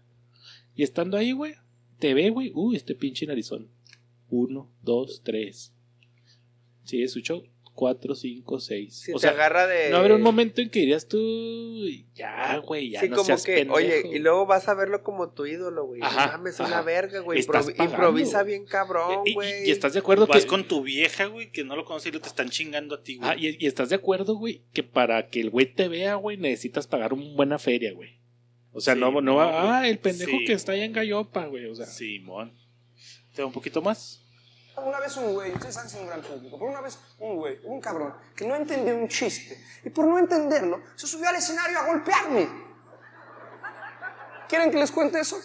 [0.74, 1.54] Y estando ahí, güey,
[2.02, 3.68] te ve, güey, uy, este pinche narizón.
[4.28, 5.72] Uno, dos, tres.
[6.82, 7.44] Sigue su show.
[7.74, 8.94] 4, 5, 6.
[8.94, 9.88] Si o te sea, agarra de.
[9.88, 13.44] no habrá un momento en que dirías tú, ya, güey, ya Sí, no como seas
[13.44, 13.76] que, pendejo.
[13.76, 16.02] oye, y luego vas a verlo como tu ídolo, güey.
[16.02, 16.68] Ajá, mames, ajá.
[16.68, 17.42] una verga, güey.
[17.78, 19.64] Improvisa bien cabrón, Y- güey.
[19.64, 20.48] y, y estás de acuerdo Vas que...
[20.48, 23.16] con tu vieja, güey, que no lo conoces y lo te están chingando a ti,
[23.16, 23.30] güey.
[23.30, 26.36] Ah, y, y estás de acuerdo, güey, que para que el güey te vea, güey,
[26.36, 28.20] necesitas pagar una buena feria, güey.
[28.72, 30.44] O sea, Sí, no, no va, ah, el pendejo Sí.
[30.46, 31.86] que está allá en Gallopa, güey, o sea.
[31.86, 32.56] Simón.
[33.34, 34.20] ¿Te da un poquito más?
[34.76, 37.36] Una vez un güey, ustedes saben que es un gran público, pero una vez un
[37.36, 41.36] güey, un cabrón, que no entendió un chiste y por no entenderlo se subió al
[41.36, 42.48] escenario a golpearme.
[44.48, 45.38] ¿Quieren que les cuente eso?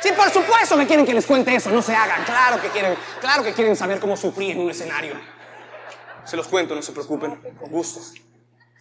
[0.00, 2.94] Sí, por supuesto que quieren que les cuente eso, no se hagan, claro que quieren,
[3.20, 5.14] claro que quieren saber cómo sufrí en un escenario.
[6.24, 8.00] Se los cuento, no se preocupen, con gusto.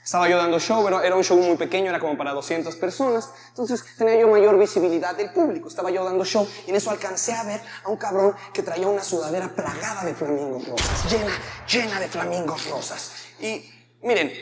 [0.03, 3.31] Estaba yo dando show, pero era un show muy pequeño, era como para 200 personas.
[3.49, 5.69] Entonces tenía yo mayor visibilidad del público.
[5.69, 8.85] Estaba yo dando show y en eso alcancé a ver a un cabrón que traía
[8.87, 11.31] una sudadera plagada de flamingos rosas, llena,
[11.65, 13.13] llena de flamingos rosas.
[13.39, 13.63] Y
[14.01, 14.33] miren,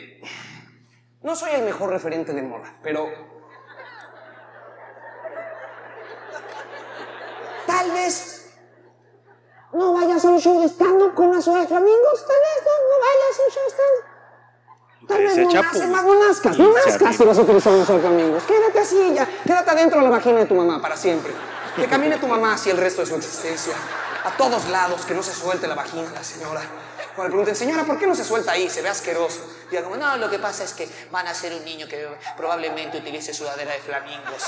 [1.22, 3.06] no soy el mejor referente de moda, pero
[7.68, 8.50] tal vez
[9.72, 12.72] no vayas a un show de stand-up con una sudadera de flamingos, tal vez no,
[12.90, 13.62] no vayas a un show
[14.06, 14.11] de.
[15.08, 15.88] Chapo, nazcas, güey.
[15.88, 18.42] más no nazcas, no Y se nazcas si vas a utilizar unos flamingos.
[18.44, 21.32] Quédate así ya, quédate adentro de la vagina de tu mamá para siempre.
[21.76, 23.74] Que camine tu mamá así el resto de su existencia.
[24.24, 26.60] A todos lados, que no se suelte la vagina de la señora.
[27.16, 28.70] Cuando le pregunten, señora, ¿por qué no se suelta ahí?
[28.70, 29.40] Se ve asqueroso.
[29.70, 32.98] Diga como, no, lo que pasa es que van a ser un niño que probablemente
[32.98, 34.44] utilice sudadera de flamingos.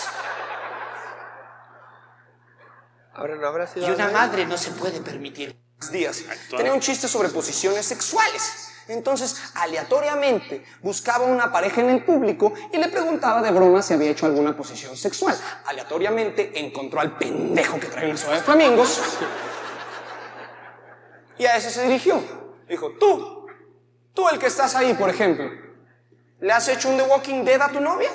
[3.15, 3.87] Ahora no habrá sido.
[3.87, 5.59] Y una madre no se puede permitir.
[5.91, 6.23] Días.
[6.57, 8.74] Tenía un chiste sobre posiciones sexuales.
[8.89, 14.11] Entonces, aleatoriamente, buscaba una pareja en el público y le preguntaba de broma si había
[14.11, 15.37] hecho alguna posición sexual.
[15.67, 19.01] Aleatoriamente encontró al pendejo que trae una soda de flamingos.
[21.39, 22.23] Y a ese se dirigió.
[22.69, 23.47] Dijo, tú,
[24.13, 25.51] tú el que estás ahí, por ejemplo,
[26.41, 28.11] ¿le has hecho un The Walking Dead a tu novia?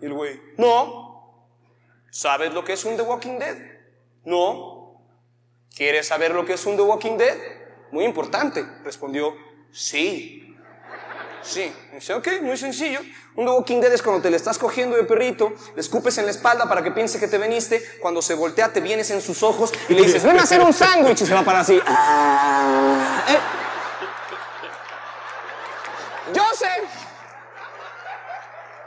[0.00, 1.46] Y el güey, no.
[2.10, 3.56] ¿Sabes lo que es un The Walking Dead?
[4.24, 5.00] No.
[5.74, 7.36] ¿Quieres saber lo que es un The Walking Dead?
[7.90, 9.34] Muy importante, respondió,
[9.72, 10.56] sí.
[11.42, 11.72] Sí.
[11.92, 13.00] Dice, ok, muy sencillo.
[13.36, 16.32] Un Walking Dead es cuando te le estás cogiendo de perrito, le escupes en la
[16.32, 19.72] espalda para que piense que te veniste, cuando se voltea te vienes en sus ojos
[19.88, 21.80] y le dices, ven a hacer un sándwich y se va para así.
[21.86, 23.38] Ah, eh.
[26.34, 26.68] Yo sé.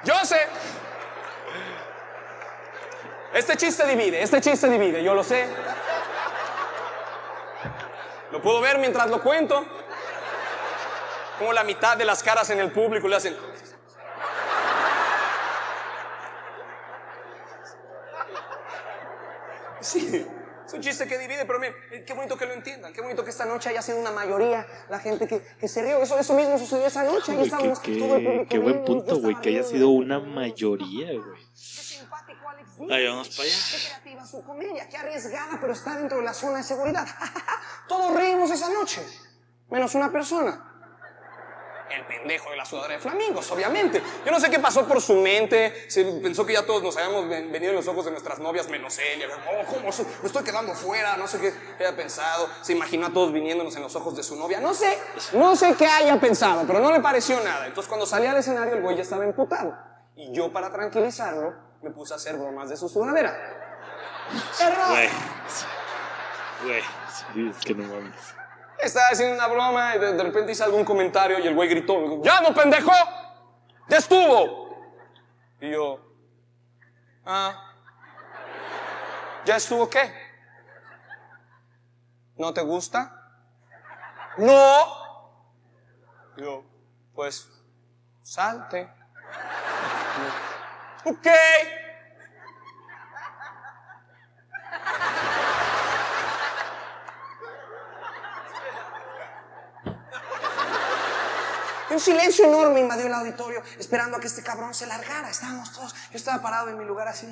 [0.04, 0.48] Yo sé.
[3.34, 5.48] Este chiste divide, este chiste divide, yo lo sé.
[8.32, 9.66] Lo puedo ver mientras lo cuento.
[11.40, 13.36] Como la mitad de las caras en el público le hacen.
[19.80, 20.26] Sí,
[20.68, 23.24] es un chiste que divide, pero miren, eh, qué bonito que lo entiendan, qué bonito
[23.24, 26.02] que esta noche haya sido una mayoría la gente que, que se rió.
[26.04, 27.32] Eso, eso mismo sucedió esa noche.
[27.32, 31.42] Ahí estábamos qué, qué- qué buen punto, güey, que haya sido una mayoría, güey.
[32.92, 33.56] Ahí vamos para allá.
[33.72, 37.08] Qué creativa su comedia, qué arriesgada, pero está dentro de la zona de seguridad.
[37.88, 39.02] Todos reímos esa noche,
[39.70, 40.71] menos una persona.
[41.96, 44.02] El pendejo de la sudadera de flamingos, obviamente.
[44.26, 45.90] Yo no sé qué pasó por su mente.
[45.90, 48.68] Se pensó que ya todos nos habíamos ven- venido en los ojos de nuestras novias,
[48.70, 49.20] menos él.
[49.22, 49.90] Y, Oh, ¿cómo?
[50.22, 51.18] Me estoy quedando fuera.
[51.18, 52.48] No sé qué haya pensado.
[52.62, 54.60] Se imaginó a todos viniéndonos en los ojos de su novia.
[54.62, 54.98] No sé,
[55.34, 57.68] no sé qué haya pensado, pero no le pareció nada.
[57.68, 59.76] Entonces, cuando salí al escenario, el güey ya estaba emputado.
[60.16, 63.36] Y yo, para tranquilizarlo, me puse a hacer bromas de su sudadera.
[64.60, 64.90] ¡Error!
[64.90, 65.10] Güey.
[66.64, 67.50] Güey.
[67.50, 68.16] Es que no mames.
[68.82, 72.42] Estaba haciendo una broma y de, repente hice algún comentario y el güey gritó, ¡Ya
[72.42, 72.92] no, pendejo!
[73.88, 74.62] ¡Ya estuvo!
[75.60, 76.00] Y yo,
[77.24, 77.74] ah,
[79.46, 80.12] ¿ya estuvo qué?
[82.36, 83.16] ¿No te gusta?
[84.38, 85.02] ¡No!
[86.38, 86.64] Y yo,
[87.14, 87.48] pues,
[88.24, 88.90] salte.
[91.06, 91.28] Ok.
[101.92, 105.30] Un silencio enorme invadió el auditorio, esperando a que este cabrón se largara.
[105.30, 107.28] Estábamos todos, yo estaba parado en mi lugar así.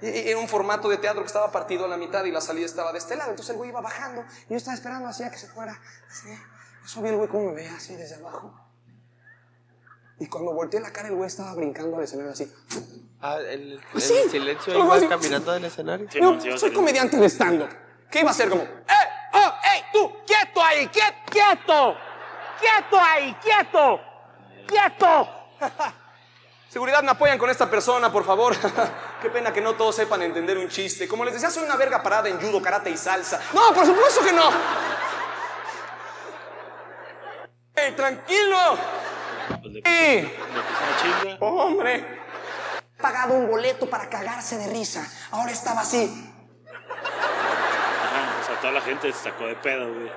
[0.00, 2.92] Era un formato de teatro que estaba partido a la mitad y la salida estaba
[2.92, 3.30] de este lado.
[3.30, 5.80] Entonces el güey iba bajando y yo estaba esperando así a que se fuera.
[6.10, 6.28] Así.
[6.84, 8.54] Eso vi el güey como me veía así desde abajo.
[10.20, 12.52] Y cuando volteé la cara, el güey estaba brincando al escenario así.
[13.20, 15.08] Ah, el, el Sí, silencio iba así.
[15.08, 16.06] caminando del escenario.
[16.10, 17.70] Yo soy comediante de stand-up.
[18.10, 18.62] ¿Qué iba a hacer como?
[18.62, 19.08] ¡Eh!
[19.32, 19.52] ¡Oh!
[19.74, 19.82] ¡Ey!
[19.92, 20.12] ¡Tú!
[20.26, 20.86] ¡Quieto ahí!
[20.88, 21.14] ¡Quieto!
[21.30, 21.94] ¡Quieto!
[22.64, 23.36] ¡Quieto ahí!
[23.42, 24.00] ¡Quieto!
[24.66, 25.28] ¡Quieto!
[26.70, 28.56] Seguridad, me apoyan con esta persona, por favor.
[29.22, 31.06] Qué pena que no todos sepan entender un chiste.
[31.06, 33.38] Como les decía, soy una verga parada en judo, karate y salsa.
[33.52, 34.50] No, por supuesto que no.
[37.76, 38.78] güey, tranquilo.
[41.02, 41.36] Chinga.
[41.40, 42.22] Hombre.
[42.98, 45.06] Pagado un boleto para cagarse de risa.
[45.32, 46.32] Ahora estaba así.
[46.66, 50.10] Ajá, o sea, toda la gente se sacó de pedo, güey.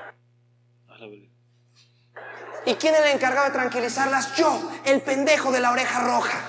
[2.67, 4.35] ¿Y quién era el encargado de tranquilizarlas?
[4.37, 6.43] Yo, el pendejo de la oreja roja.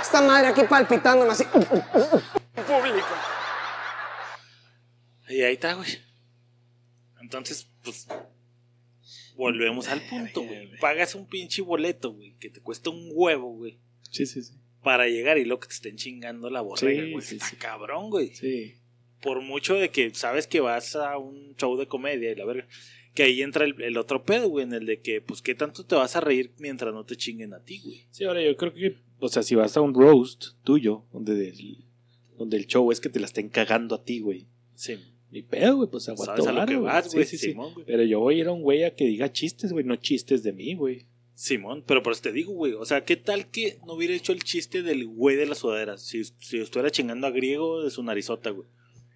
[0.00, 1.44] Esta madre aquí palpitándome así.
[1.44, 3.06] Público.
[5.28, 5.88] Y ahí está, güey.
[7.20, 8.06] Entonces, pues.
[9.36, 10.76] Volvemos al punto, güey.
[10.78, 13.80] Pagas un pinche boleto, güey, que te cuesta un huevo, güey,
[14.10, 14.54] Sí, sí, sí.
[14.82, 17.24] para llegar y lo que te estén chingando la borrega, Sí, güey.
[17.26, 17.56] sí, Está sí.
[17.56, 18.32] cabrón, güey.
[18.34, 18.80] Sí.
[19.20, 22.68] Por mucho de que sabes que vas a un show de comedia y la verga.
[23.14, 25.84] Que ahí entra el, el otro pedo, güey, en el de que, pues, ¿qué tanto
[25.84, 28.06] te vas a reír mientras no te chinguen a ti, güey?
[28.10, 31.84] Sí, ahora yo creo que, o sea, si vas a un roast tuyo, donde el,
[32.36, 34.46] donde el show es que te la estén cagando a ti, güey.
[34.74, 34.98] Sí.
[35.30, 37.50] Ni pedo, güey, pues aguanta Sabes a lo que vas, güey, sí, sí.
[37.50, 37.86] Simón, güey.
[37.86, 40.42] Pero yo voy a ir a un güey a que diga chistes, güey, no chistes
[40.42, 41.06] de mí, güey.
[41.34, 42.72] Simón, pero por eso te digo, güey.
[42.74, 46.02] O sea, ¿qué tal que no hubiera hecho el chiste del güey de las sudaderas?
[46.02, 48.68] Si, si estuviera chingando a griego de su narizota, güey.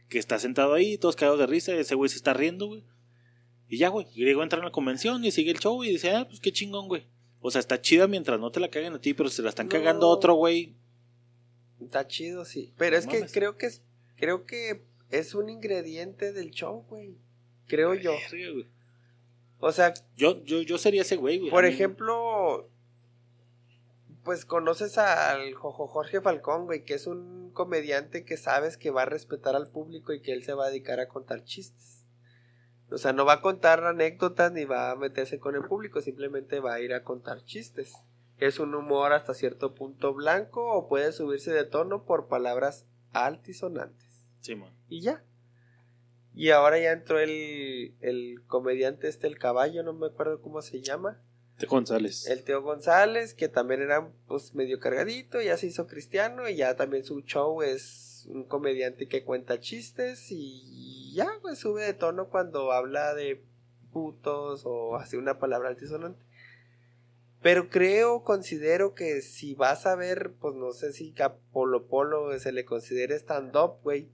[0.08, 2.82] Que está sentado ahí, todos cagados de risa, y ese güey se está riendo, güey.
[3.68, 4.06] Y ya, güey.
[4.16, 6.88] Griego entra en la convención y sigue el show y dice, ah, pues qué chingón,
[6.88, 7.06] güey.
[7.40, 9.66] O sea, está chida mientras no te la caguen a ti, pero si la están
[9.66, 9.72] No.
[9.72, 10.74] cagando a otro, güey.
[11.80, 12.72] Está chido, sí.
[12.76, 13.82] Pero es que creo que es,
[14.16, 17.16] creo que es un ingrediente del show, güey.
[17.66, 18.12] Creo yo.
[18.30, 18.66] güey.
[19.60, 21.50] O sea, Yo, yo, yo sería ese güey, güey.
[21.50, 22.68] por ejemplo,
[24.24, 29.02] pues conoces al Jojo Jorge Falcón, güey, que es un comediante que sabes que va
[29.02, 31.97] a respetar al público y que él se va a dedicar a contar chistes.
[32.90, 36.60] O sea, no va a contar anécdotas ni va a meterse con el público, simplemente
[36.60, 37.94] va a ir a contar chistes.
[38.38, 44.26] Es un humor hasta cierto punto blanco o puede subirse de tono por palabras altisonantes.
[44.40, 44.72] Simón.
[44.88, 45.24] Y ya.
[46.34, 50.80] Y ahora ya entró el, el comediante este, el caballo, no me acuerdo cómo se
[50.80, 51.20] llama.
[51.58, 52.28] De González.
[52.28, 56.76] El Teo González, que también era pues medio cargadito, ya se hizo cristiano y ya
[56.76, 62.28] también su show es un comediante que cuenta chistes y ya pues sube de tono
[62.28, 63.42] cuando habla de
[63.92, 66.22] putos o hace una palabra altisonante.
[67.40, 72.36] Pero creo, considero que si vas a ver, pues no sé si a Polo Polo
[72.38, 74.10] se le considere stand-up, güey.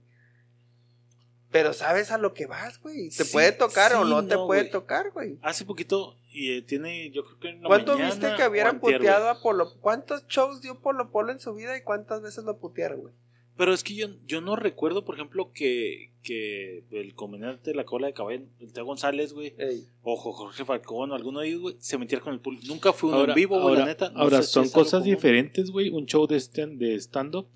[1.51, 3.09] Pero sabes a lo que vas, güey.
[3.09, 5.39] Te Sí, puede tocar o no te puede tocar, güey.
[5.41, 8.79] Hace poquito, y eh, tiene, yo creo que en la ¿Cuánto mañana viste que hubieran
[8.79, 9.73] puteado a Polo?
[9.79, 13.13] ¿Cuántos shows dio Polo Polo en su vida y cuántas veces lo putearon, güey?
[13.57, 17.85] Pero es que yo, yo no recuerdo, por ejemplo, que, que el comediante de la
[17.85, 19.87] cola de caballo, el Teo González, güey, Ey.
[20.03, 22.65] o Jorge Falcón, o alguno de ellos, güey, se metiera con el público.
[22.67, 24.09] Nunca fue uno Ahora, en vivo, güey, ahora, la neta.
[24.09, 25.15] No ahora sé si son cosas común.
[25.15, 25.89] diferentes, güey.
[25.89, 27.47] Un show de stand- de stand-up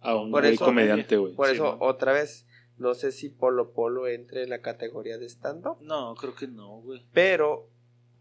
[0.00, 1.34] a un Por güey eso- comediante, güey.
[1.34, 1.76] Por Sí, eso, man.
[1.80, 2.46] otra vez,
[2.78, 6.80] no sé si Polo Polo entre en la categoría de stand-up, No, creo que no,
[6.80, 7.02] güey.
[7.12, 7.68] pero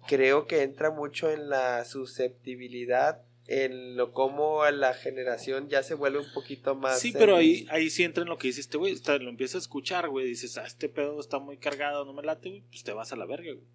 [0.08, 3.22] creo que entra mucho en la susceptibilidad,
[3.52, 7.02] en lo como a la generación ya se vuelve un poquito más...
[7.02, 8.96] Sí, pero ahí, ahí sí entra en lo que dice este güey.
[9.20, 10.26] Lo empiezas a escuchar, güey.
[10.26, 12.64] Dices, ah, este pedo está muy cargado, no me late, güey.
[12.70, 13.68] Pues te vas a la verga, güey.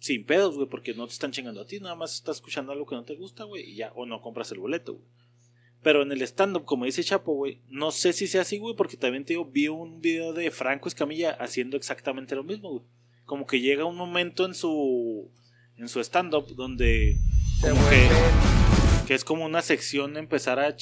[0.00, 1.78] Sin pedos, güey, porque no te están chingando a ti.
[1.78, 3.70] Nada más estás escuchando algo que no te gusta, güey.
[3.70, 5.06] Y ya, o no compras el boleto, güey.
[5.84, 8.96] Pero en el stand-up, como dice Chapo, güey, no sé si sea así, güey, porque
[8.96, 12.84] también te digo, vi un video de Franco Escamilla haciendo exactamente lo mismo, güey.
[13.26, 15.30] Como que llega un momento en su
[15.76, 17.16] en su stand-up donde
[17.60, 18.51] como que,
[19.06, 20.74] que es como una sección de empezar a,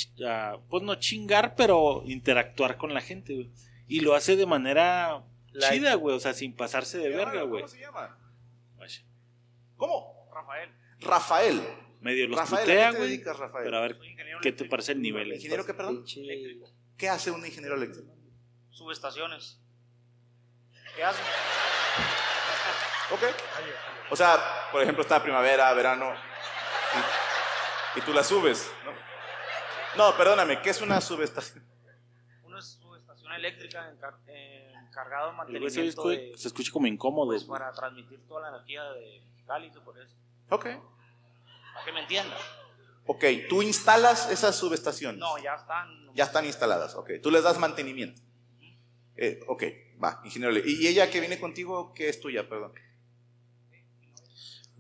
[0.69, 3.51] pues no chingar, pero interactuar con la gente, güey.
[3.89, 5.25] Y lo hace de manera
[5.71, 7.63] chida, güey, o sea, sin pasarse de verga, güey.
[7.63, 8.19] ¿Cómo se llama?
[8.77, 9.01] Vaya.
[9.77, 10.29] ¿Cómo?
[10.33, 10.71] Rafael.
[11.01, 11.63] Rafael.
[12.01, 13.11] Medio los Rafael, putea, ¿a qué te güey.
[13.11, 13.65] dedicas, Rafael?
[13.65, 13.99] Pero a ver,
[14.43, 15.33] ¿qué te parece el nivel?
[15.35, 16.05] ¿Ingeniero qué, perdón?
[16.05, 16.61] pinche-
[16.97, 18.11] ¿Qué hace un ingeniero eléctrico?
[18.71, 19.61] Subestaciones.
[20.97, 21.25] ¿Qué hacen?
[23.13, 23.23] Ok.
[24.11, 24.39] O sea,
[24.73, 27.30] por ejemplo, está primavera, verano, y,
[27.97, 28.93] y tú la subes, ¿no?
[29.97, 31.65] No, perdóname, ¿qué es una subestación?
[32.45, 34.19] Una subestación eléctrica encar-
[34.89, 37.29] encargado de mantenimiento de, se escucha como incómodo.
[37.29, 39.23] pues, para transmitir toda la energía de
[39.73, 40.15] todo por eso.
[40.51, 40.65] Ok.
[41.75, 42.39] Para que me entiendan.
[43.07, 45.19] Ok, tú instalas esas subestaciones.
[45.19, 46.15] No, ya están.
[46.15, 47.11] Ya están instaladas, ok.
[47.23, 48.21] Tú les das mantenimiento.
[49.17, 49.65] Eh, ok,
[50.03, 50.57] va, ingeniero.
[50.65, 52.73] ¿Y ella que viene contigo, qué es tuya, perdón?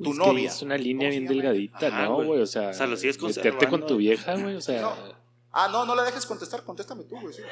[0.02, 0.48] Tu Es que novia.
[0.48, 2.40] Es una línea bien delgadita, Ajá, ¿no, güey.
[2.40, 4.56] O sea, O sea, lo sigues meterte con tu vieja, güey.
[4.56, 4.94] O sea, No.
[5.52, 7.34] Ah, no, no la dejes contestar, contéstame tú, güey.
[7.34, 7.42] sí.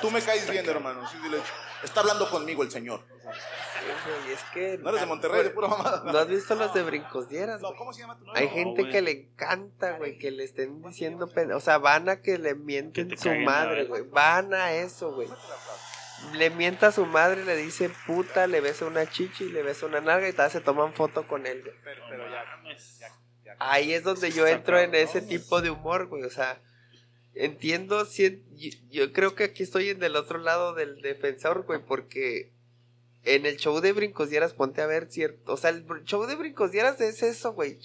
[0.00, 1.08] Tú me caes bien, hermano.
[1.08, 1.38] sí, dile,
[1.84, 3.04] está hablando conmigo el señor.
[3.24, 4.78] Güey, es que...
[4.78, 6.02] No eres de Monterrey, de pura mamada.
[6.12, 7.60] ¿No has visto los de Brincos Dieras?
[7.60, 7.74] No?
[7.76, 8.40] ¿cómo se llama tu novia?
[8.40, 12.20] Hay gente que le encanta, güey, que le estén diciendo, pen- o sea, van a
[12.20, 15.28] que le mienten Que su madre, güey, van a eso, güey.
[16.34, 20.00] Le mienta a su madre, le dice puta, le besa una chichi, le besa una
[20.00, 21.74] nalga y tal, se toman foto con él, güey.
[21.84, 22.44] Pero, pero ya,
[23.58, 26.24] Ahí es donde yo entro en ese tipo de humor, güey.
[26.24, 26.60] O sea,
[27.34, 31.80] entiendo, si, yo, yo creo que aquí estoy en el otro lado del defensor, güey,
[31.84, 32.52] porque
[33.24, 35.52] en el show de Brincos Dieras, ponte a ver, cierto.
[35.52, 37.78] O sea, el show de Brincos Dieras es eso, güey.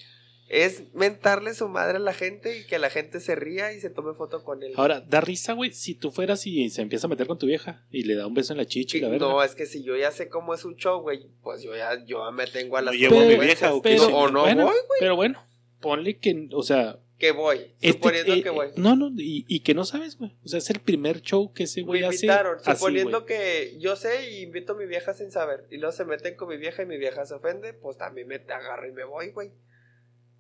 [0.50, 3.90] Es mentarle su madre a la gente y que la gente se ría y se
[3.90, 4.72] tome foto con él.
[4.78, 7.86] Ahora, da risa, güey, si tú fueras y se empieza a meter con tu vieja
[7.92, 9.28] y le da un beso en la chichi, la verdad.
[9.28, 12.04] No, es que si yo ya sé cómo es un show, güey, pues yo ya
[12.06, 13.98] yo me tengo a las llevo a mi vieja, ¿o qué?
[13.98, 15.00] No, o no bueno, voy, güey.
[15.02, 15.44] Pero bueno,
[15.82, 17.00] ponle que, o sea...
[17.18, 18.68] Que voy, este- suponiendo eh, que voy.
[18.76, 20.38] No, no, y, y que no sabes, güey.
[20.46, 22.28] O sea, es el primer show que ese güey hace.
[22.28, 25.66] invitaron, así, suponiendo que yo sé y invito a mi vieja sin saber.
[25.72, 28.36] Y luego se meten con mi vieja y mi vieja se ofende, pues también me
[28.36, 29.50] agarro y me voy, güey.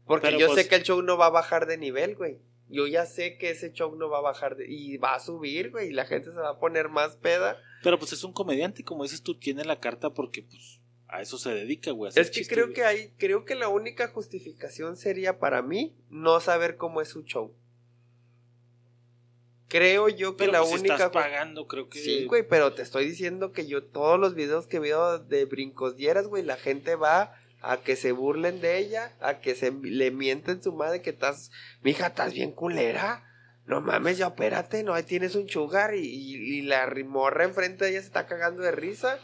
[0.07, 2.39] Porque Pero, yo pues- sé que el show no va a bajar de nivel, güey.
[2.69, 4.69] Yo ya sé que ese show no va a bajar de...
[4.69, 5.89] Y va a subir, güey.
[5.89, 7.57] Y la gente se va a poner más peda.
[7.83, 11.37] Pero pues es un comediante, como dices tú, tiene la carta porque pues a eso
[11.37, 12.11] se dedica, güey.
[12.13, 12.75] Es que creo güey.
[12.75, 13.09] que hay...
[13.17, 17.53] Creo que la única justificación sería para mí no saber cómo es su show.
[19.69, 20.95] Creo yo que Pero la pues, única...
[20.95, 21.99] estás pagando, creo que...
[21.99, 25.95] Sí, güey, pero te estoy diciendo que yo todos los videos que veo de brincos
[25.95, 27.33] dieras, güey, la gente va
[27.71, 31.51] a que se burlen de ella, a que se le mienten su madre que estás,
[31.81, 33.23] mija, estás bien culera.
[33.65, 37.83] No mames, ya opérate, no, ahí tienes un sugar y, y- y la rimorra enfrente
[37.85, 39.19] de ella se está cagando de risa.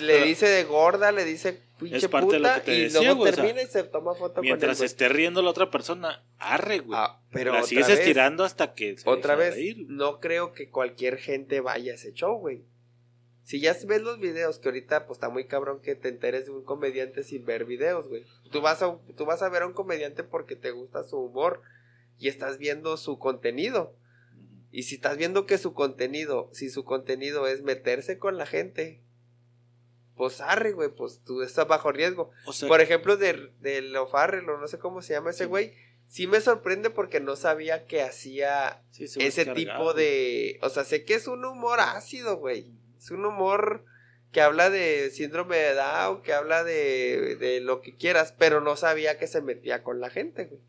[0.00, 3.44] Le Pero- dice de gorda, le dice pinche puta y decía, luego güey, o sea,
[3.44, 4.86] termina y se toma foto Mientras con él.
[4.90, 6.98] esté riendo la otra persona, arre, güey.
[6.98, 9.84] Ah, pero la sigues vez- estirando hasta que se Otra vez, reír.
[9.90, 12.64] no creo que cualquier gente vaya a ese show, güey.
[13.44, 16.52] Si ya ves los videos, que ahorita pues está muy cabrón que te enteres de
[16.52, 18.24] un comediante sin ver videos, güey.
[18.50, 21.60] Tú vas a, tú vas a ver a un comediante porque te gusta su humor
[22.18, 23.96] y estás viendo su contenido.
[24.70, 29.02] Y si estás viendo que su contenido, si su contenido es meterse con la gente,
[30.16, 32.30] pues arre, güey, pues tú estás bajo riesgo.
[32.46, 35.46] O sea- Por ejemplo, de, de Leo Farrell, o no sé cómo se llama ese
[35.46, 35.74] güey,
[36.06, 40.58] sí me sorprende porque no sabía que hacía Sí, ese cargado, tipo de...
[40.62, 42.70] O sea, sé que es un humor ácido, güey.
[43.02, 43.84] Es un humor
[44.30, 48.76] que habla de síndrome de Down, que habla de, de lo que quieras, pero no
[48.76, 50.60] sabía que se metía con la gente, güey.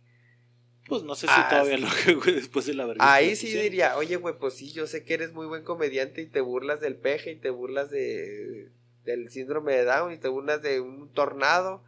[0.87, 3.13] Pues no sé si Ah, todavía lo que, güey, después de la vergüenza.
[3.13, 6.25] Ahí sí diría, oye, güey, pues sí, yo sé que eres muy buen comediante y
[6.25, 8.69] te burlas del peje y te burlas de
[9.05, 11.83] del síndrome de Down y te burlas de un tornado,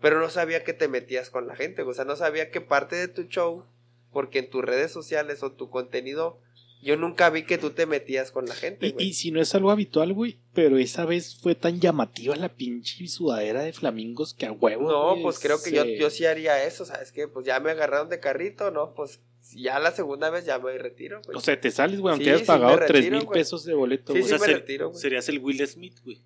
[0.00, 2.94] pero no sabía que te metías con la gente, o sea, no sabía que parte
[2.96, 3.64] de tu show,
[4.12, 6.40] porque en tus redes sociales o tu contenido,
[6.82, 9.06] yo nunca vi que tú te metías con la gente, Y, güey.
[9.08, 13.06] y si no es algo habitual, güey, pero esa vez fue tan llamativa la pinche
[13.08, 14.90] sudadera de flamingos que a huevo.
[14.90, 17.28] No, pues creo que yo, yo sí haría eso, ¿sabes qué?
[17.28, 18.94] Pues ya me agarraron de carrito, ¿no?
[18.94, 19.20] Pues
[19.54, 21.36] ya la segunda vez ya me retiro, güey.
[21.36, 24.12] O sea, te sales, güey, aunque Sí, hayas sí pagado tres mil pesos de boleto,
[24.12, 24.28] Sí, güey.
[24.28, 25.00] sí O sea, me ser- retiro, güey.
[25.00, 26.20] serías el Will Smith, güey.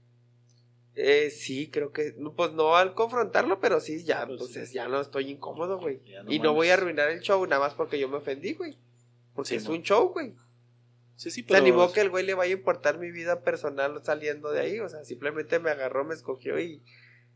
[0.97, 5.01] Eh, sí, creo que, pues no al confrontarlo, pero sí, ya, pues es- ya no
[5.01, 6.01] estoy incómodo, güey.
[6.25, 8.77] no y no voy a arruinar el show nada más porque yo me ofendí, güey.
[9.35, 10.35] Porque Sí, es un show, güey.
[11.17, 14.51] Sí, sí, Se animó que el güey le vaya a importar mi vida personal saliendo
[14.51, 16.83] de ahí, o sea, simplemente me agarró, me escogió y,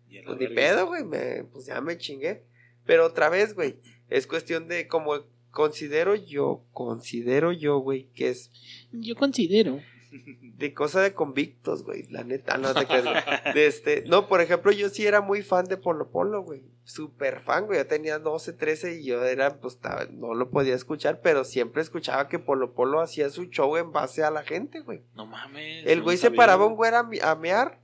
[0.09, 2.45] Y pues ni pedo, güey, me, pues ya me chingué.
[2.85, 3.77] Pero otra vez, güey,
[4.09, 8.51] es cuestión de como considero yo, considero yo, güey, que es
[8.93, 9.81] Yo considero.
[10.11, 13.55] De cosa de convictos, güey, la neta, no te creas, güey.
[13.55, 16.65] De este, no, por ejemplo, yo sí era muy fan de Polo Polo, güey.
[16.85, 17.79] Súper fan, güey.
[17.79, 19.79] Yo tenía 12, 13 y yo era, pues,
[20.11, 24.25] no lo podía escuchar, pero siempre escuchaba que Polo Polo hacía su show en base
[24.25, 25.03] a la gente, güey.
[25.15, 25.87] No mames.
[25.87, 27.81] El no güey se paraba un güey a, a mear.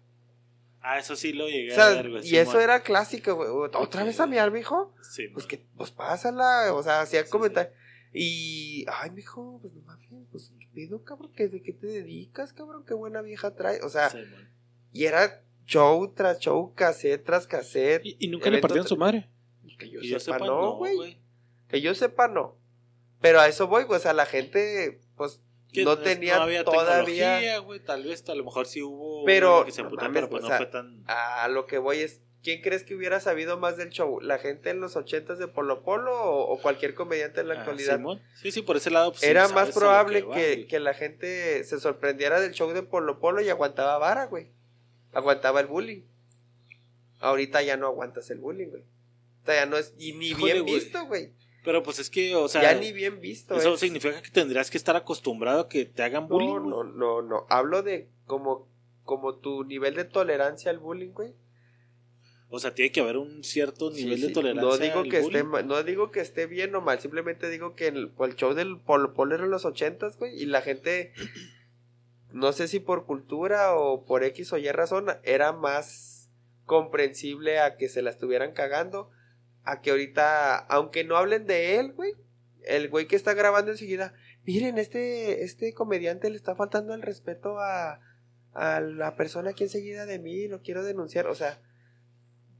[0.86, 2.22] Ah, eso sí lo llegué O sea, a ver, güey.
[2.26, 3.48] y sí, eso era clásico, güey.
[3.74, 4.94] ¿Otra vez a mear, mijo?
[5.00, 7.74] Sí, Pues que, pues pásala, o sea, hacía comentarios.
[8.12, 10.03] Y, ay, mijo, pues no mames,
[10.74, 12.84] pedo, cabrón, ¿qué, ¿de qué te dedicas, cabrón?
[12.86, 13.80] Qué buena vieja trae.
[13.82, 14.18] O sea, Sí,
[14.92, 18.04] y era show tras show, cassette tras cassette.
[18.04, 19.28] Y, y nunca le partieron su madre.
[19.78, 21.18] Que yo, Que yo sepa, sepa, no, no, güey.
[21.68, 22.56] Que yo sepa, no.
[23.20, 23.98] Pero a eso voy, güey.
[23.98, 25.40] O sea, la gente, pues,
[25.72, 27.04] Que no tenía había todavía.
[27.38, 27.80] tecnología, güey.
[27.80, 29.24] Tal vez, a lo mejor sí hubo.
[29.24, 31.02] Pero, que se no emputaron, mames, pero pues o no sea, fue tan.
[31.06, 34.20] A lo que voy es, ¿quién crees que hubiera sabido más del show?
[34.20, 37.58] ¿La gente en los ochentas de Polo Polo o, o cualquier comediante en la Ah,
[37.60, 37.96] actualidad?
[37.96, 38.22] Simón.
[38.40, 39.10] Sí, sí, por ese lado.
[39.10, 43.40] Pues, Era más probable que, que la gente se sorprendiera del show de Polo Polo
[43.40, 44.52] y aguantaba vara, güey.
[45.12, 46.02] Aguantaba el bullying.
[47.20, 48.82] Ahorita ya no aguantas el bullying, güey.
[48.82, 50.74] O sea, ya no es y ni Híjole, bien güey.
[50.74, 51.32] visto, güey.
[51.64, 52.60] Pero pues es que, o sea.
[52.62, 53.54] Ya ni bien visto.
[53.56, 53.80] Eso es.
[53.80, 56.48] significa que tendrías que estar acostumbrado a que te hagan bullying.
[56.48, 56.70] No, güey.
[56.70, 57.46] no, no, no.
[57.48, 58.68] Hablo de como,
[59.04, 61.32] como tu nivel de tolerancia al bullying, güey.
[62.48, 64.26] O sea, tiene que haber un cierto nivel sí.
[64.28, 64.70] de tolerancia.
[64.70, 65.66] No digo al que esté bullying.
[65.66, 69.12] no digo que esté bien o mal, simplemente digo que el, el show del Polo
[69.12, 71.12] Polo era en los ochentas, güey, y la gente
[72.34, 76.28] no sé si por cultura o por X o Y razón, era más
[76.64, 79.10] comprensible a que se la estuvieran cagando,
[79.62, 82.12] a que ahorita, aunque no hablen de él, güey,
[82.64, 84.14] el güey que está grabando enseguida,
[84.44, 88.00] miren, este, este comediante le está faltando el respeto a,
[88.52, 91.60] a la persona aquí enseguida de mí, lo quiero denunciar, o sea,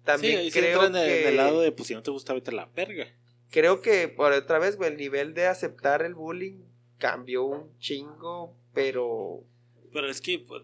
[0.05, 1.23] también sí, creo en el, que...
[1.23, 3.07] en el lado de, pues si no te gusta, vete a la verga.
[3.51, 6.63] Creo que por otra vez, güey, el nivel de aceptar el bullying
[6.99, 9.45] cambió un chingo, pero
[9.93, 10.63] Pero es que pues,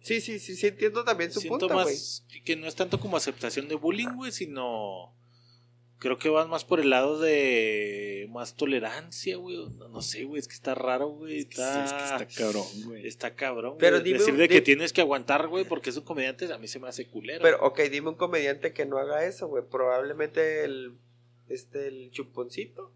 [0.00, 1.96] sí, sí, sí, sí entiendo también su punto, güey.
[2.44, 5.14] que no es tanto como aceptación de bullying, güey, sino
[6.00, 9.56] creo que vas más por el lado de más tolerancia, güey.
[9.76, 11.38] No, no sé, güey, es que está raro, güey.
[11.40, 13.06] Está, Sí, es que está cabrón, güey.
[13.06, 14.04] Está cabrón, Pero güey.
[14.04, 16.80] dime Decir de que tienes que aguantar, güey, porque es un comediante, a mí se
[16.80, 17.42] me hace culero.
[17.42, 19.62] Pero, ok, dime un comediante que no haga eso, güey.
[19.70, 20.96] Probablemente el,
[21.48, 22.92] este, el chuponcito.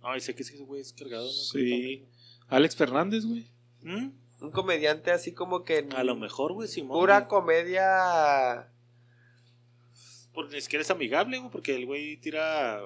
[0.00, 1.32] Ay, sé que ese güey es cargado, ¿no?
[1.32, 2.06] Sí.
[2.48, 3.46] Alex Fernández, güey.
[3.82, 4.10] ¿Mm?
[4.40, 5.86] Un comediante así como que...
[5.94, 6.98] A lo mejor, güey, Simón.
[6.98, 7.28] Pura güey.
[7.28, 8.72] comedia...
[10.36, 12.78] Porque ni siquiera es amigable, güey, porque el güey tira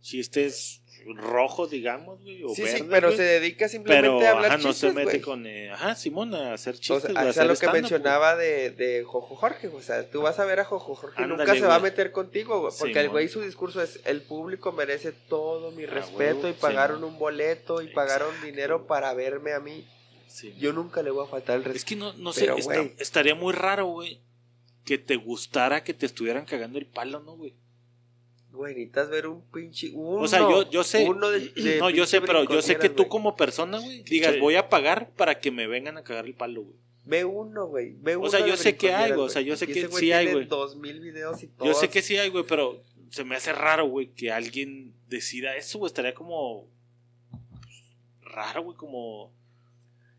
[0.00, 0.80] chistes
[1.16, 3.16] rojos, digamos, güey, o Sí, sí, pero güey.
[3.16, 5.20] se dedica simplemente Pero, a hablar ajá, no se chistes, mete güey.
[5.20, 5.46] con...
[5.48, 7.80] eh, ajá, Simón, a hacer O chistes, sea, güey, a es a hacer lo que
[7.80, 11.26] mencionaba de, de Jojo Jorge, o sea, tú vas a ver a Jojo Jorge y
[11.26, 14.22] nunca Ándale, se va a meter contigo, güey, porque el güey su discurso es, el
[14.22, 17.14] público merece todo mi Ah, respeto y pagaron Simón.
[17.14, 19.84] un boleto y pagaron dinero para verme a mí.
[20.58, 21.76] Yo nunca le voy a faltar el respeto.
[21.78, 24.20] Es que no, no sé, Pero, está- estaría muy raro, güey,
[24.84, 27.54] que te gustara que te estuvieran cagando el palo, ¿no, güey?
[28.50, 29.90] Güey, necesitas ver un pinche.
[29.94, 31.08] Uno, O sea, yo, yo sé.
[31.08, 33.08] Uno de, de no, yo sé, pero yo sé que tú güey.
[33.08, 34.40] como persona, güey, digas, Sí.
[34.40, 36.76] voy a pagar para que me vengan a cagar el palo, güey.
[37.04, 37.96] Ve uno, güey.
[38.00, 40.32] Ve uno sea, yo sé que hay, güey, o sea, yo sé que sí hay,
[40.32, 40.44] güey.
[40.46, 41.66] dos mil videos y todo.
[41.66, 42.80] Yo sé que sí hay, güey, pero
[43.10, 45.88] se me hace raro, güey, que alguien decida eso, güey.
[45.88, 46.68] Estaría como
[48.22, 49.32] raro, güey, como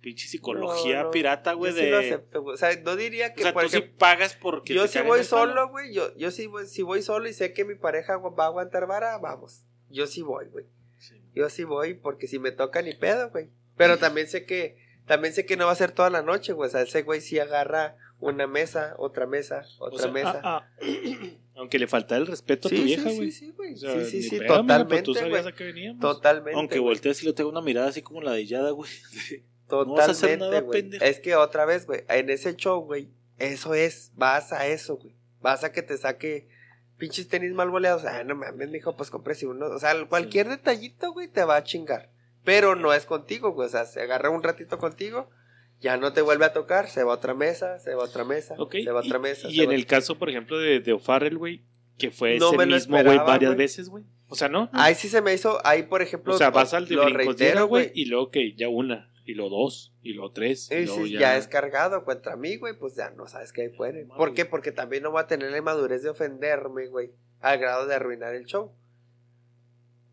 [0.04, 1.84] pinche psicología No, no, pirata, güey, yo de...
[1.86, 2.54] sí lo acepto, güey.
[2.54, 3.42] O sea, no diría o que.
[3.42, 5.94] sea, por tú sí pagas porque yo caguen voy solo, güey.
[5.94, 8.86] Yo, yo sí voy, si voy solo y sé que mi pareja va a aguantar
[8.86, 9.64] vara, vamos.
[9.90, 10.66] Yo sí voy, güey.
[11.00, 11.16] Sí.
[11.34, 13.50] Yo sí voy porque si me toca ni pedo, güey.
[13.78, 14.78] Pero también sé que
[15.08, 16.68] también sé que no va a ser toda la noche, güey.
[16.68, 20.42] O sea, ese güey sí agarra una mesa, otra mesa, otra O sea, mesa.
[20.44, 20.86] Ah, ah.
[21.56, 23.32] Aunque le faltara el respeto a tu Sí, vieja, sí, güey.
[23.32, 23.74] sí, sí, güey.
[23.74, 25.54] O sea, sí, sí, sí, amigo, totalmente, pero tú sabías güey.
[25.54, 26.02] a qué veníamos.
[26.02, 26.60] Totalmente.
[26.60, 26.94] Aunque güey.
[26.94, 28.46] voltees y le tengo una mirada así como la de
[29.82, 29.88] Yada, güey.
[29.88, 31.06] No vas a hacer Totalmente, nada, pendejo.
[31.06, 35.16] Es que otra vez, güey, en ese show, güey, eso es, vas a eso, güey.
[35.42, 36.48] Vas a que te saque
[36.98, 38.06] pinches tenis mal boleados.
[38.06, 39.68] Ah, no mames, mijo, pues cómprese uno.
[39.68, 42.12] O sea, cualquier detallito, güey, te va a chingar.
[42.44, 43.68] Pero no es contigo, güey.
[43.68, 45.30] O sea, se agarra un ratito contigo,
[45.80, 48.24] ya no te vuelve a tocar, se va a otra mesa, se va a otra
[48.24, 49.50] mesa, Ok, se va a otra mesa.
[49.50, 51.64] Y, en el caso, por ejemplo, de, de O'Farrell, güey,
[51.98, 54.06] que fue No ese mismo, güey, varias veces, güey.
[54.28, 54.70] O sea, ¿no?
[54.74, 56.96] Ahí sí se me hizo, ahí por ejemplo, o sea, vas al de
[57.68, 61.06] güey, y luego que ya una, y luego dos, y luego tres, y Y luego
[61.06, 61.20] si ya...
[61.20, 61.38] ya...
[61.38, 64.00] es cargado contra mí, güey, pues ya no sabes qué hay fuera.
[64.16, 64.46] ¿Por qué?
[64.46, 68.36] Porque también no voy a tener la madurez de ofenderme, güey, al grado de arruinar
[68.36, 68.74] el show.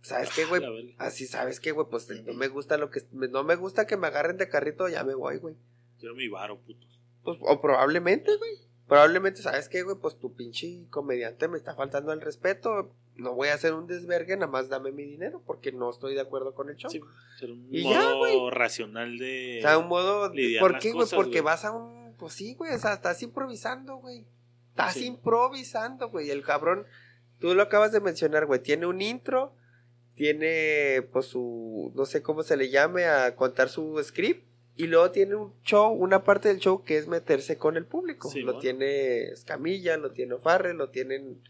[0.02, 0.94] ¿Sabes qué, güey?
[0.98, 1.86] Así, ¿sabes qué, güey?
[1.90, 3.02] Pues no me gusta lo que...
[3.12, 5.56] No me gusta que me agarren de carrito, ya me voy, güey.
[5.98, 6.86] Quiero mi varo, puto.
[7.22, 8.69] Pues, o probablemente, güey.
[8.91, 9.97] Probablemente, ¿sabes qué, güey?
[9.97, 12.93] Pues tu pinche comediante me está faltando el respeto.
[13.14, 16.22] No voy a hacer un desvergue, nada más dame mi dinero, porque no estoy de
[16.22, 16.91] acuerdo con el show.
[16.91, 17.01] Sí,
[17.38, 19.59] ser un Y modo ya, racional de...
[19.59, 20.32] O sea, un modo.
[20.59, 21.07] ¿Por qué, güey?
[21.14, 22.16] Porque vas a un.
[22.18, 22.74] Pues sí, güey.
[22.74, 24.26] O sea, estás improvisando, güey.
[24.70, 25.07] Estás Sí.
[25.07, 26.28] improvisando, güey.
[26.30, 26.84] El cabrón.
[27.38, 28.61] Tú lo acabas de mencionar, güey.
[28.61, 29.55] Tiene un intro.
[30.16, 31.93] Tiene, pues, su.
[31.95, 34.49] No sé cómo se le llame a contar su script.
[34.80, 38.30] Y luego tiene un show, una parte del show que es meterse con el público.
[38.30, 41.42] Sí, lo tiene Escamilla, lo tiene Farre, lo tienen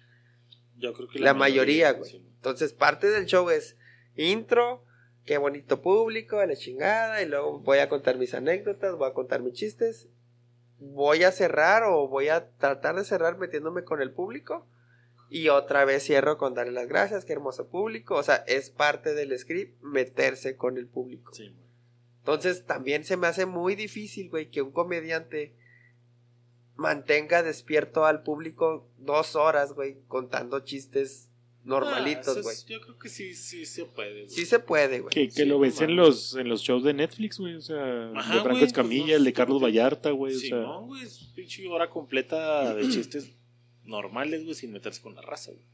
[0.77, 2.11] Yo creo que la mayoría, güey.
[2.11, 2.27] sí.
[2.35, 3.77] Entonces, parte del show es
[4.17, 4.85] intro,
[5.25, 9.15] qué bonito público, a la chingada, y luego voy a contar mis anécdotas, voy a
[9.15, 10.09] contar mis chistes,
[10.81, 14.67] voy a cerrar o voy a tratar de cerrar metiéndome con el público,
[15.29, 19.15] y otra vez cierro con darle las gracias, qué hermoso público, o sea, es parte
[19.15, 21.33] del script meterse con el público.
[21.33, 21.70] Sí, güey.
[22.21, 25.55] Entonces, también se me hace muy difícil, güey, que un comediante
[26.77, 31.29] mantenga despierto al público dos horas, güey, contando chistes
[31.65, 32.57] normalitos, Ah, güey.
[32.67, 34.31] Yo creo que sí, sí se puede, güey.
[34.31, 35.11] Sí se puede, güey.
[35.13, 37.55] Que, que Sí, lo no ves en los, en los shows de Netflix, güey.
[37.55, 39.63] O sea, Ajá, de Franco Escamilla, pues, no el de Carlos.
[39.63, 40.35] Vallarta, güey.
[40.35, 43.31] o Sí, sea, no, güey, es pinche hora completa de chistes
[43.85, 45.65] normales, güey, sin meterse con la raza, güey.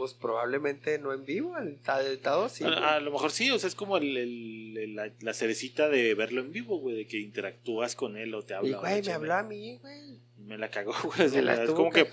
[0.00, 2.64] Pues probablemente no en vivo, el editado sí.
[2.64, 2.74] güey.
[2.74, 6.14] a, lo mejor sí, o sea, es como el, el- el- la, la cerecita de
[6.14, 8.68] verlo en vivo, güey, de que interactúas con él o te habla.
[8.70, 10.20] y güey, me habló a mí, güey.
[10.38, 11.28] me la cagó, güey.
[11.30, 12.06] Me la es como que,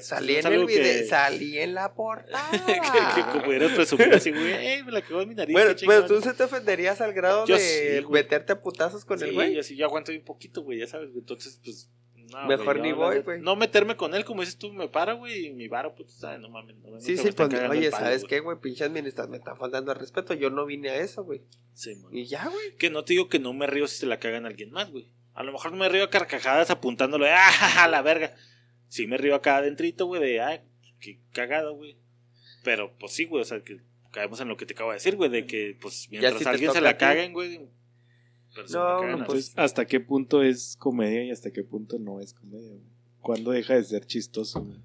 [0.00, 2.50] Salí en el video, que- salí en la portada.
[2.66, 5.52] que, que pudieras presumir así, güey, "Ey, me la cagó en mi nariz.
[5.52, 6.06] Bueno, pero chingón".
[6.08, 9.34] tú se te ofenderías al grado Yo de sí, meterte a putazos con sí, el
[9.34, 9.54] güey.
[9.54, 11.20] yo sí, yo aguanto un poquito, güey, ya sabes, güey.
[11.20, 11.88] Entonces, pues.
[12.30, 13.40] No, Mejor güey, ni voy, güey.
[13.40, 16.40] No meterme con él, como dices tú, me para, güey, y mi varo, pues, ¿sabes?
[16.40, 16.76] No mames.
[16.76, 18.28] No, Sí, sí, pues, oye, palo, ¿sabes güey.
[18.28, 18.58] qué, güey?
[18.60, 20.34] Pinche administración, me están faltando al respeto.
[20.34, 21.42] Yo no vine a eso, güey.
[21.72, 22.14] Sí, man.
[22.14, 22.76] Y ya, güey.
[22.78, 24.90] Que no te digo que no me río si se la cagan a alguien más,
[24.90, 25.12] güey.
[25.34, 28.34] A lo mejor no me río a carcajadas apuntándolo, ¡ah, la verga!
[28.88, 30.60] Sí me río acá adentrito, güey, de, ¡ay,
[31.00, 31.96] qué cagado, güey!
[32.64, 35.16] Pero, pues sí, güey, o sea, que caemos en lo que te acabo de decir,
[35.16, 37.60] güey, de que, pues, mientras si alguien se la caguen, güey.
[38.72, 42.68] No, no, pues, ¿hasta qué punto es comedia y hasta qué punto no es comedia?
[42.70, 42.82] güey?
[43.20, 44.62] ¿Cuándo deja de ser chistoso?
[44.62, 44.78] güey?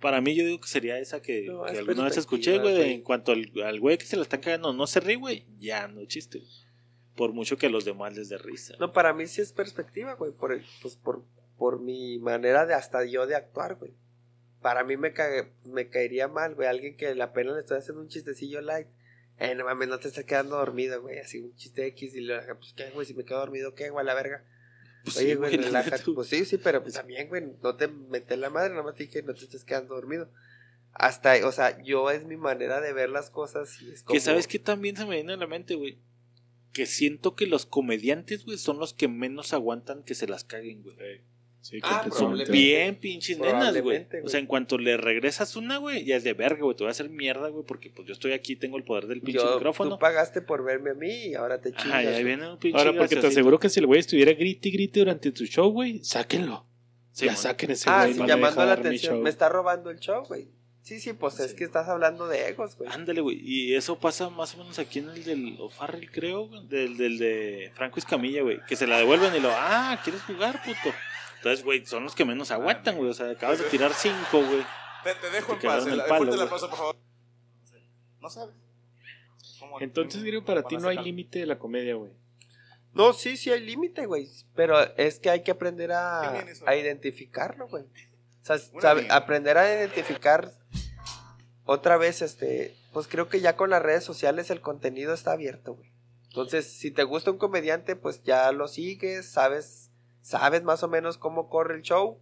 [0.00, 2.74] Para mí, yo digo que sería esa que, No, que es alguna vez escuché, güey,
[2.74, 5.44] de en cuanto al, al güey que se la están cagando no se ríe, güey,
[5.58, 6.38] ya no es chiste.
[6.38, 6.50] güey.
[7.16, 8.76] Por mucho que a los demás les dé risa.
[8.78, 10.30] No, para mí sí es perspectiva, güey.
[10.30, 11.24] Por, el- pues, por,
[11.56, 13.92] por mi manera de hasta yo de actuar, güey.
[14.62, 16.68] Para mí me, cague- me caería mal, güey.
[16.68, 18.86] Alguien que la pena le estoy haciendo un chistecillo light.
[19.38, 21.18] Eh, no mames, no te estás quedando dormido, güey.
[21.18, 24.02] Así un chiste X y le pues qué, güey, si me quedo dormido, qué, güey,
[24.02, 24.44] a la verga.
[25.04, 26.02] Pues Oye, sí, güey, relájate.
[26.04, 26.14] güey.
[26.16, 29.04] Pues sí, sí, pero pues también, güey, no te metes la madre, nada más te
[29.04, 30.30] dije que no te estés quedando dormido.
[30.92, 34.14] Hasta, o sea, yo es mi manera de ver las cosas y es como...
[34.14, 36.00] Que sabes que también se me viene a la mente, güey.
[36.72, 40.82] Que siento que los comediantes, güey, son los que menos aguantan que se las caguen,
[40.82, 40.96] güey.
[41.68, 44.06] Sí, Ah, que Son bien pinches nenas, güey.
[44.24, 46.74] O sea, en cuanto le regresas una, güey, ya es de verga, güey.
[46.74, 49.20] Te voy a hacer mierda, güey, porque pues yo estoy aquí, tengo el poder del
[49.20, 49.90] pinche yo, micrófono.
[49.90, 52.04] tú pagaste por verme a mí y ahora te chingas.
[52.04, 52.24] Güey.
[52.24, 55.00] viene un pinche Ahora, porque te aseguro que si el güey estuviera grite y grite
[55.00, 56.64] durante tu show, güey, sáquenlo.
[57.12, 58.12] Sí, ya saquen ese Ah, güey.
[58.14, 59.14] sí, no me llamando la atención.
[59.16, 59.22] show.
[59.22, 60.48] Me está robando el show, güey.
[60.88, 62.88] Sí, sí, pues es que estás hablando de egos, güey.
[62.90, 63.38] Ándale, güey.
[63.42, 67.18] Y eso pasa más o menos aquí en el del O'Farrell, creo, güey, del, del
[67.18, 68.58] de Franco Escamilla, güey.
[68.66, 70.94] Que se la devuelven y lo, ah, ¿quieres jugar, puto?
[71.36, 73.10] Entonces, güey, son los que menos aguantan, güey.
[73.10, 74.64] O sea, acabas de tirar cinco, güey.
[75.04, 75.76] Te, te dejo en Te paz.
[75.84, 76.40] cagaron el El, palo, güey.
[76.40, 76.96] aplauso, por favor.
[78.22, 78.54] No sabes.
[79.60, 82.12] ¿Cómo- Entonces, creo para ti no hay límite de la comedia, güey.
[82.94, 84.26] No, sí, sí hay límite, güey.
[84.54, 86.66] Pero es que hay que aprender a, eso.
[86.66, 87.82] a identificarlo, güey.
[87.84, 90.50] O sea, sabe- aprender a identificar
[91.70, 95.74] otra vez, este, pues creo que ya con las redes sociales el contenido está abierto,
[95.74, 95.92] güey.
[96.28, 99.90] Entonces, si te gusta un comediante, pues ya lo sigues, sabes,
[100.22, 102.18] sabes más o menos cómo corre el show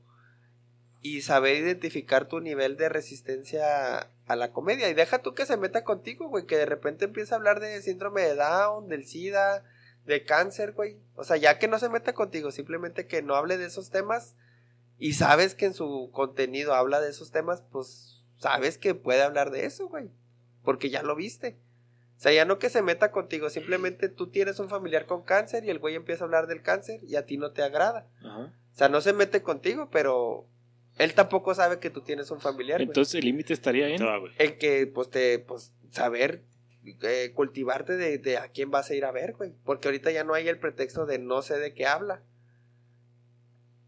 [1.01, 4.89] y saber identificar tu nivel de resistencia a la comedia.
[4.89, 7.81] Y deja tú que se meta contigo, güey, que de repente empieza a hablar de
[7.83, 9.63] síndrome de Down, del SIDA,
[10.07, 10.99] de cáncer, güey.
[11.15, 14.35] O sea, ya que no se meta contigo, simplemente que no hable de esos temas
[14.99, 19.51] y sabes que en su contenido habla de esos temas, pues sabes que puede hablar
[19.51, 20.11] de eso, güey.
[20.63, 21.59] Porque ya lo viste.
[22.17, 25.65] O sea, ya no que se meta contigo, simplemente tú tienes un familiar con cáncer
[25.65, 28.09] y el güey empieza a hablar del cáncer y a ti no te agrada.
[28.21, 28.53] Ajá.
[28.73, 30.47] O sea, no se mete contigo, pero
[30.99, 32.79] él tampoco sabe que tú tienes un familiar.
[32.79, 32.89] güey.
[32.89, 34.03] Entonces, el límite estaría en.
[34.03, 34.33] Güey.
[34.39, 36.43] En que, pues, te, pues, saber
[37.03, 39.55] eh, cultivarte de, de a quién vas a ir a ver, güey.
[39.65, 42.23] Porque ahorita ya no hay el pretexto de no sé de qué habla.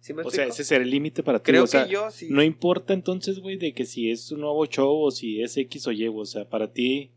[0.00, 1.50] ¿Sí me O sea, ese será el límite para ti.
[1.50, 2.28] Creo o sea, que yo sí.
[2.30, 5.86] No importa entonces, güey, de que si es un nuevo show o si es X
[5.86, 6.06] o Y.
[6.08, 7.12] O sea, para ti,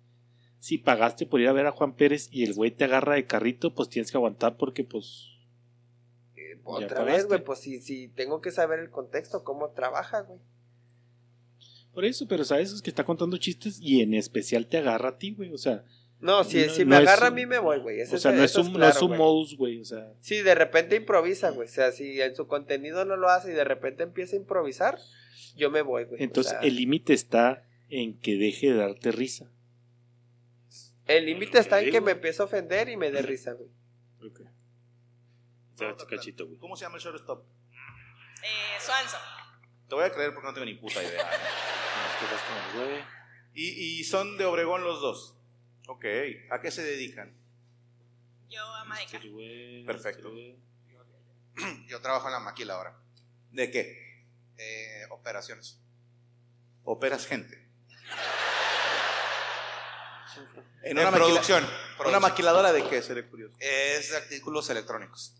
[0.59, 3.25] si pagaste por ir a ver a Juan Pérez y el güey te agarra de
[3.25, 5.27] carrito, pues tienes que aguantar porque, pues.
[6.35, 7.11] Eh, Otra pagaste.
[7.11, 10.39] vez, güey, pues si, si tengo que saber el contexto, cómo trabaja, güey.
[11.93, 15.17] Por eso, pero sabes es que está contando chistes y en especial te agarra a
[15.17, 15.51] ti, güey.
[15.51, 15.83] O sea,
[16.21, 18.01] No, si, No- si no me es agarra a mí me voy, güey.
[18.01, 19.19] O sea no, es un, no claro, es un güey.
[19.19, 19.81] modus, güey.
[19.81, 21.67] O sea, Sí, de repente improvisa, güey.
[21.67, 24.99] O sea, si en su contenido no lo hace y de repente empieza a improvisar,
[25.55, 26.21] yo me voy, güey.
[26.21, 29.49] O entonces sea, el límite está en que deje de darte risa.
[31.07, 33.69] el límite está en Ok, que me empiece a ofender y me dé risa, güey.
[35.73, 36.57] Echar cachito, güey.
[36.59, 37.43] ¿Cómo se llama el shortstop?
[38.43, 39.19] Eh, Swanson.
[39.89, 41.27] Te voy a creer porque no tengo ni puta idea.
[43.55, 45.35] y, y son de Obregón los dos.
[45.91, 46.05] Ok.
[46.51, 47.33] ¿A qué se dedican?
[48.49, 49.19] Yo a Mágica.
[49.85, 50.31] Perfecto.
[51.87, 52.97] Yo trabajo en la maquiladora.
[53.51, 54.25] ¿De qué?
[54.57, 55.79] Eh, operaciones.
[56.83, 57.67] Operas gente.
[60.83, 61.63] En una maquila- producción.
[61.63, 62.21] ¿Una producción.
[62.21, 63.01] maquiladora de qué?
[63.03, 63.53] Seré curioso.
[63.59, 65.35] Es de artículos electrónicos.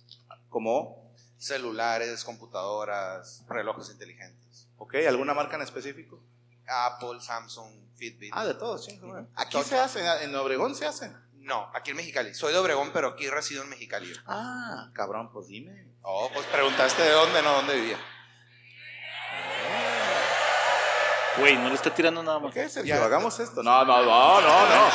[0.50, 1.12] ¿Cómo?
[1.38, 4.68] Celulares, computadoras, relojes inteligentes.
[4.78, 4.96] Ok.
[5.08, 6.22] ¿Alguna marca en específico?
[6.72, 8.32] Apple, Samsung, Fitbit.
[8.36, 9.00] Ah, de todos, sí.
[9.36, 9.64] Aquí Todo.
[9.64, 11.16] se hacen, en Obregón se hacen.
[11.36, 12.34] No, aquí en Mexicali.
[12.34, 14.12] Soy de Obregón, pero aquí resido en Mexicali.
[14.28, 15.88] Ah, cabrón, pues dime.
[16.04, 17.98] Oh, pues preguntaste de dónde, no dónde vivía.
[21.38, 22.54] Güey, no le está tirando nada más.
[22.54, 23.02] ¿Qué, Sergio?
[23.04, 23.64] Hagamos esto.
[23.64, 24.90] No, no, no, no, no.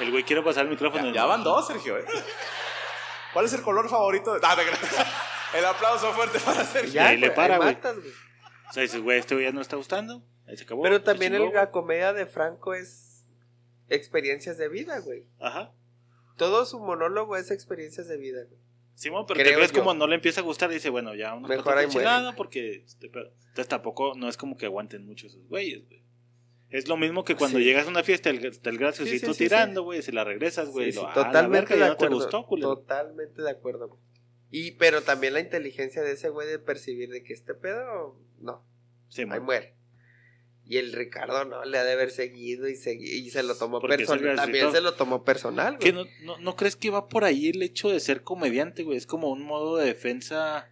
[0.00, 1.06] El güey quiere pasar el micrófono.
[1.06, 1.98] Ya, ya van dos, Sergio.
[1.98, 2.04] ¿eh?
[3.32, 4.34] ¿Cuál es el color favorito?
[4.34, 4.56] de- Ah.
[5.54, 6.92] El aplauso fuerte para Y Sergio.
[6.92, 7.76] Ya, ahí le para, güey.
[7.76, 10.22] O sea, dices, güey, este güey ya no le está gustando.
[10.52, 10.82] Ahí se acabó.
[10.82, 13.24] Pero también el- la comedia de Franco es
[13.88, 15.26] experiencias de vida, güey.
[15.40, 15.72] Ajá.
[16.36, 18.60] Todo su monólogo es experiencias de vida, güey.
[18.94, 21.34] Simón, pero Creo te ves como no le empieza a gustar y dice, bueno, ya
[21.34, 22.36] uno Mejor ahí muere.
[22.36, 23.06] porque este.
[23.06, 26.02] Entonces tampoco no es como que aguanten mucho esos güeyes, güey.
[26.68, 27.64] Es lo mismo que cuando Sí.
[27.64, 30.68] llegas a una fiesta, el, el graciosito Sí, sí, sí, tirando, güey, se la regresas,
[30.68, 30.92] güey.
[30.92, 32.14] Totalmente de acuerdo.
[32.16, 32.44] gustó.
[32.60, 33.88] Totalmente de acuerdo.
[33.88, 34.00] güey.
[34.50, 38.64] Y pero también la inteligencia de ese güey de percibir de que este pedo no,
[39.34, 39.76] ahí muere.
[40.64, 43.80] Y el Ricardo no le ha de haber seguido y segui- y se lo tomó
[43.80, 44.36] personal.
[44.36, 46.04] También se lo tomó personal, ¿Qué, güey.
[46.22, 48.96] no, no, ¿No crees que va por ahí el hecho de ser comediante, güey?
[48.96, 50.68] Es como un modo de defensa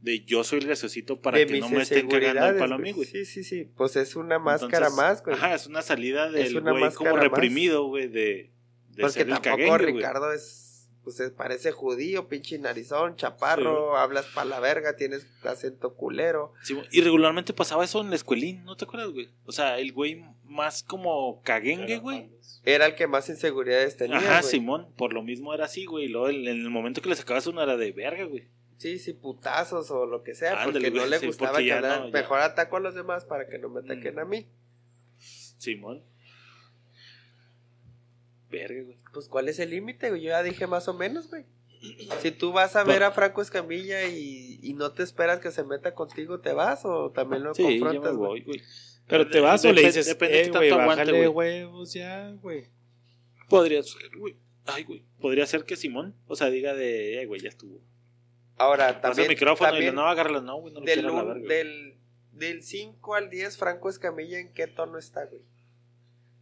[0.00, 2.78] de yo soy el graciosito para de que no me estén cagando el palo a
[2.78, 3.06] mí, güey.
[3.08, 3.64] Sí, sí, sí.
[3.76, 5.36] Pues es una máscara Entonces, más, güey.
[5.36, 8.52] Ajá, es una salida Es del una güey como reprimido, güey, de,
[8.90, 9.94] de Porque ser el tampoco caguengue, güey.
[9.96, 10.62] Ricardo es.
[11.06, 16.52] Pues es- parece judío, pinche narizón, chaparro, hablas pa' la verga, tienes acento culero.
[16.64, 19.28] Sí, y regularmente pasaba eso en la escuelín, ¿no te acuerdas, güey?
[19.44, 22.28] O sea, el güey más como caguengue, güey.
[22.64, 24.16] Era el que más inseguridades tenía.
[24.16, 24.50] Ajá, güey.
[24.50, 26.06] Simón, por lo mismo era así, güey.
[26.06, 28.48] Y luego en el momento que le sacabas una era de verga, güey.
[28.78, 32.08] Sí, sí, putazos o lo que sea, Ándale, porque no le sí, gustaba que no.
[32.10, 33.84] Mejor ataco a los demás para que no me Mm.
[33.84, 34.48] ataquen a mí.
[35.58, 36.02] Simón.
[38.58, 38.96] Verga, güey.
[39.12, 40.22] Pues, ¿cuál es el límite, güey?
[40.22, 41.44] Yo ya dije más o menos, güey.
[42.20, 45.62] Si tú vas a ver a Franco Escamilla y, y no te esperas que se
[45.64, 48.58] meta contigo, ¿te vas o también lo Sí, ya me confrontas, voy, güey?
[48.58, 48.62] güey.
[49.08, 52.30] Pero te vas o le dices, depende eh, qué güey, tanto aguante, bájale huevos ya,
[52.42, 52.68] güey.
[53.48, 54.36] Podría ser, güey.
[54.64, 55.04] Ay, güey.
[55.20, 57.80] Podría ser que Simón, o sea, diga de, eh, güey, ya estuvo.
[58.56, 59.26] Ahora, Pasa también.
[59.26, 61.42] el micrófono también y no, agárralo, no, güey, no lo del, quiero güey.
[61.46, 61.98] del,
[62.32, 65.42] del 5 al 10, Franco Escamilla, ¿en qué tono está, güey?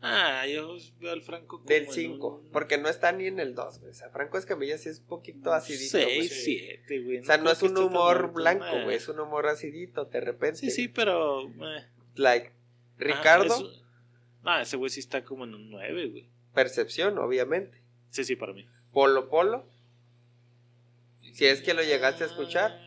[0.07, 3.41] Ah, yo veo al Franco como Del en 5, un porque no está ni en
[3.41, 3.91] el 2, güey.
[3.91, 5.99] O sea, Franco Escamilla sí es un poquito acidito.
[5.99, 6.29] güey.
[6.29, 7.19] 6, 7, güey.
[7.19, 8.97] O sea, no es un humor blanco, güey.
[8.97, 10.59] Es un humor acidito, de repente.
[10.59, 11.43] Sí, sí, pero.
[11.49, 11.87] eh.
[12.17, 12.53] Like,
[12.99, 13.81] Ricardo, Ajá, es-
[14.47, 16.29] Ah, ese güey sí está como en un 9, güey.
[16.53, 17.81] percepción, obviamente.
[18.11, 18.67] Sí, sí, para mí.
[18.93, 19.67] Polo Polo.
[21.33, 22.79] Si es que lo llegaste a escuchar.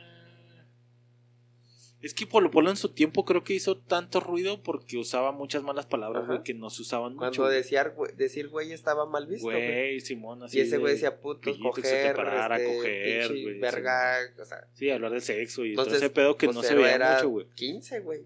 [2.08, 5.62] Es que Polo Polo en su tiempo creo que hizo tanto ruido porque usaba muchas
[5.62, 7.42] malas palabras, güey, que no se usaban mucho.
[7.42, 10.00] Cuando decía, decir güey estaba mal visto, güey.
[10.00, 10.58] Simón, así.
[10.58, 13.60] Y ese güey de decía te coger, parara, este, coger, güey.
[13.60, 14.70] verga, o sea.
[14.72, 17.16] Sí, hablar de sexo y Entonces, todo ese pedo que pues, no se veía era
[17.16, 17.48] mucho, güey.
[17.56, 18.22] 15, güey.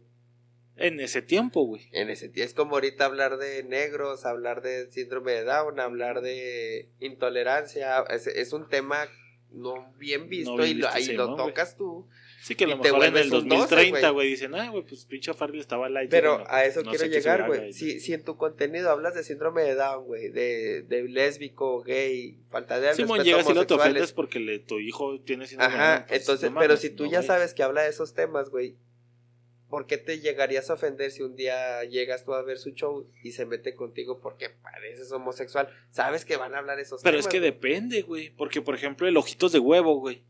[0.76, 1.90] En ese tiempo, güey.
[1.92, 2.48] En ese tiempo.
[2.48, 8.02] Es como ahorita hablar de negros, hablar de síndrome de Down, hablar de intolerancia.
[8.12, 9.08] Es, es un tema
[9.52, 11.48] no bien visto bien y lo, visto, ahí lo güey.
[11.48, 12.08] tocas tú.
[12.42, 14.30] Sí, que a lo mejor en el un 12, 2030, güey.
[14.30, 16.10] dicen, ah, güey, pues pinche Farley estaba light.
[16.10, 17.72] Pero no, a eso no quiero llegar, güey.
[17.72, 22.40] Si, si en tu contenido hablas de síndrome de Down, güey, de, de lésbico, gay,
[22.50, 25.74] falta de Simón, respeto llegas y lo te ofendes porque le, tu hijo tiene síndrome
[25.74, 27.84] de Ajá, Down, pues, entonces, no pero mames, si tú no, ya sabes que habla
[27.84, 28.76] de esos temas, güey,
[29.70, 33.08] ¿por qué te llegarías a ofender si un día llegas tú a ver su show
[33.24, 35.70] y se mete contigo porque pareces homosexual?
[35.92, 37.28] Sabes que van a hablar esos Pero temas.
[37.28, 38.32] es que depende, güey.
[38.32, 40.24] Porque, por ejemplo, el ojitos de huevo, güey.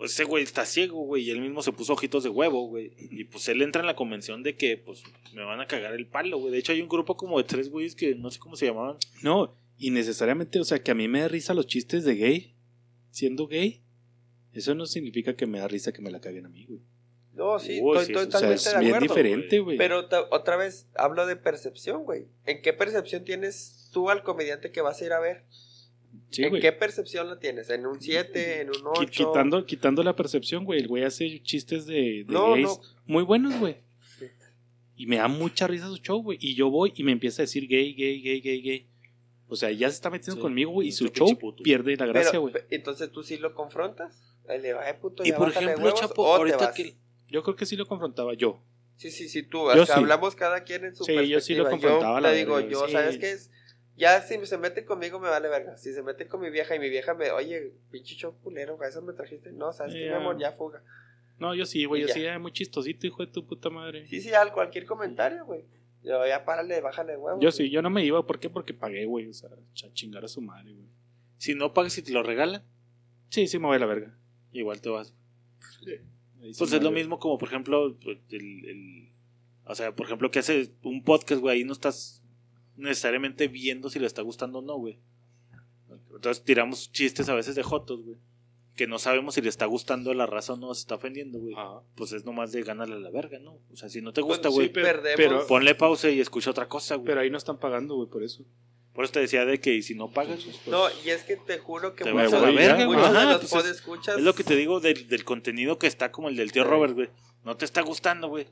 [0.00, 2.92] Ese güey está ciego, güey, y él mismo se puso ojitos de huevo, güey.
[2.98, 5.02] Y pues él entra en la convención de que, pues,
[5.34, 6.52] me van a cagar el palo, güey.
[6.52, 8.96] De hecho, hay un grupo como de tres güeyes que no sé cómo se llamaban.
[9.22, 12.54] No, y necesariamente, o sea, que a mí me da risa los chistes de gay,
[13.10, 13.82] siendo gay.
[14.52, 16.80] Eso no significa que me da risa que me la caguen a mí, güey.
[17.34, 19.14] No, sí, Uy, estoy sí, eso- O sea, totalmente es de bien acuerdo.
[19.14, 19.76] diferente, güey.
[19.76, 22.26] Pero otra vez hablo de percepción, güey.
[22.46, 25.44] ¿En qué percepción tienes tú al comediante que vas a ir a ver?
[26.30, 26.60] Sí, ¿En güey.
[26.60, 27.70] qué percepción lo tienes?
[27.70, 28.60] ¿En un 7?
[28.62, 29.28] ¿En un Qui- 8?
[29.30, 30.80] Quitando, quitando la percepción, güey.
[30.80, 32.80] El güey hace chistes de, de No, gays no.
[33.06, 33.76] muy buenos, güey.
[34.96, 36.38] Y me da mucha risa su show, güey.
[36.40, 38.88] Y yo voy y me empieza a decir gay, gay, gay, gay, gay.
[39.46, 40.88] O sea, ya se está metiendo Sí, conmigo, güey.
[40.88, 41.62] Y su show puto.
[41.62, 42.52] pierde la gracia, güey.
[42.70, 44.20] entonces tú sí lo confrontas.
[44.48, 46.74] Le va, eh, puto, Y ya por ejemplo, huevos, Chapo, ahorita vas.
[46.74, 46.96] que.
[47.30, 48.62] Yo creo que sí lo confrontaba yo.
[48.96, 49.58] Sí, sí, sí, tú.
[49.74, 50.00] Yo o sea, sí.
[50.00, 51.92] hablamos cada quien en su Sí, yo sí lo perspectiva.
[51.92, 52.92] confrontaba, Yo la te digo, yo, sí.
[52.92, 53.50] ¿sabes qué es?
[53.98, 55.76] Ya si se mete conmigo me vale verga.
[55.76, 58.86] Si se mete con mi vieja y mi vieja me, oye, pinche show culero, a
[58.88, 59.50] eso me trajiste.
[59.52, 60.16] No, ¿sabes qué, mi Ya.
[60.16, 60.38] amor?
[60.38, 60.82] Ya fuga.
[61.38, 62.02] No, yo sí, güey.
[62.02, 62.14] Yo ya.
[62.14, 64.06] sí, muy chistosito, hijo de tu puta madre.
[64.06, 65.64] Sí, sí, al cualquier comentario, güey.
[66.04, 67.42] Yo ya párale, bájale huevos.
[67.42, 68.24] Yo sí, yo no me iba.
[68.26, 68.48] ¿Por qué?
[68.48, 69.26] Porque pagué, güey.
[69.28, 70.86] O sea, a chingar a su madre, güey.
[71.36, 72.62] Si no pagas y te lo regalan,
[73.30, 74.16] Sí, sí me voy a la verga.
[74.52, 75.12] igual te vas.
[75.84, 75.92] Sí
[76.56, 79.12] Pues es lo mismo como, por ejemplo, pues, el, el-
[79.64, 82.22] o sea, por ejemplo, que hace un podcast, güey, ahí no estás
[82.78, 84.98] necesariamente viendo si le está gustando o no, güey.
[86.14, 88.16] Entonces tiramos chistes a veces de jotos, güey.
[88.76, 91.54] Que no sabemos si le está gustando la raza o no, se está ofendiendo, güey.
[91.96, 93.58] Pues es nomás de ganarle a la verga, ¿no?
[93.72, 95.16] O sea, si no te gusta, Pues güey, sí, perdemos.
[95.16, 97.06] pero- ponle pausa y escucha otra cosa, güey.
[97.06, 98.44] Pero ahí no están pagando, güey, por eso.
[98.92, 101.36] Por eso te decía de que y si no pagas, pues, No, y es que
[101.36, 102.98] te juro que te muchos, vas a la verga, güey.
[102.98, 105.78] muchos de Ajá, los pues podescuchas es, es lo que te digo del, del contenido
[105.78, 107.08] que está como el del tío Robert, güey.
[107.44, 108.46] No te está gustando, güey.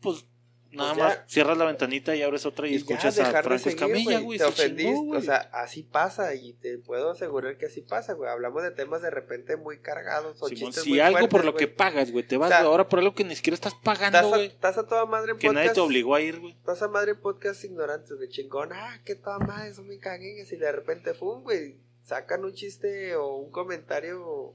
[0.00, 0.26] Pues
[0.72, 1.04] nada Pues ya.
[1.04, 4.38] más cierras la ventanita y abres otra y, escuchas a de Franco Escamilla, güey.
[4.38, 8.30] Te ofendiste, chingó, o sea, así pasa y te puedo asegurar que así pasa, güey.
[8.30, 11.54] Hablamos de temas de repente muy cargados o Simón, chistes si muy algo por lo
[11.54, 14.28] que pagas, güey, te vas O sea, ahora por algo que ni siquiera estás pagando,
[14.28, 14.46] güey.
[14.46, 15.54] estás a toda madre en Que podcast.
[15.64, 16.52] nadie te obligó a ir, güey.
[16.52, 18.70] Estás a madre en podcast ignorantes, güey, chingón.
[18.72, 20.52] Ah, qué toda madre, son muy caguengues.
[20.52, 24.54] Y de repente, fum, güey, sacan un chiste o un comentario,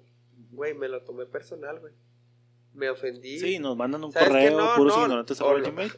[0.52, 1.94] güey, me lo tomé personal, güey.
[2.74, 3.38] Me ofendí.
[3.40, 5.92] Sí, nos mandan un correo, No, puros no, ignorantes o lo- gmail.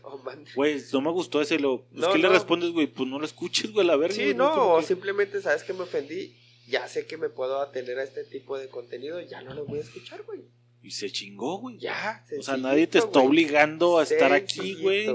[0.55, 1.85] Güey, no me gustó ese, lo...
[1.91, 2.87] No, ¿qué le respondes, güey?
[2.87, 4.15] Pues no lo escuches, güey, a la verga.
[4.15, 6.35] Sí, güey, no, o que- simplemente sabes que me ofendí.
[6.67, 9.79] Ya sé que me puedo atener a este tipo de contenido, ya no lo voy
[9.79, 10.41] a escuchar, güey.
[10.81, 11.77] Y se chingó, güey.
[11.77, 13.27] Ya, O sea, nadie te está güey.
[13.27, 15.05] obligando a estar aquí, güey.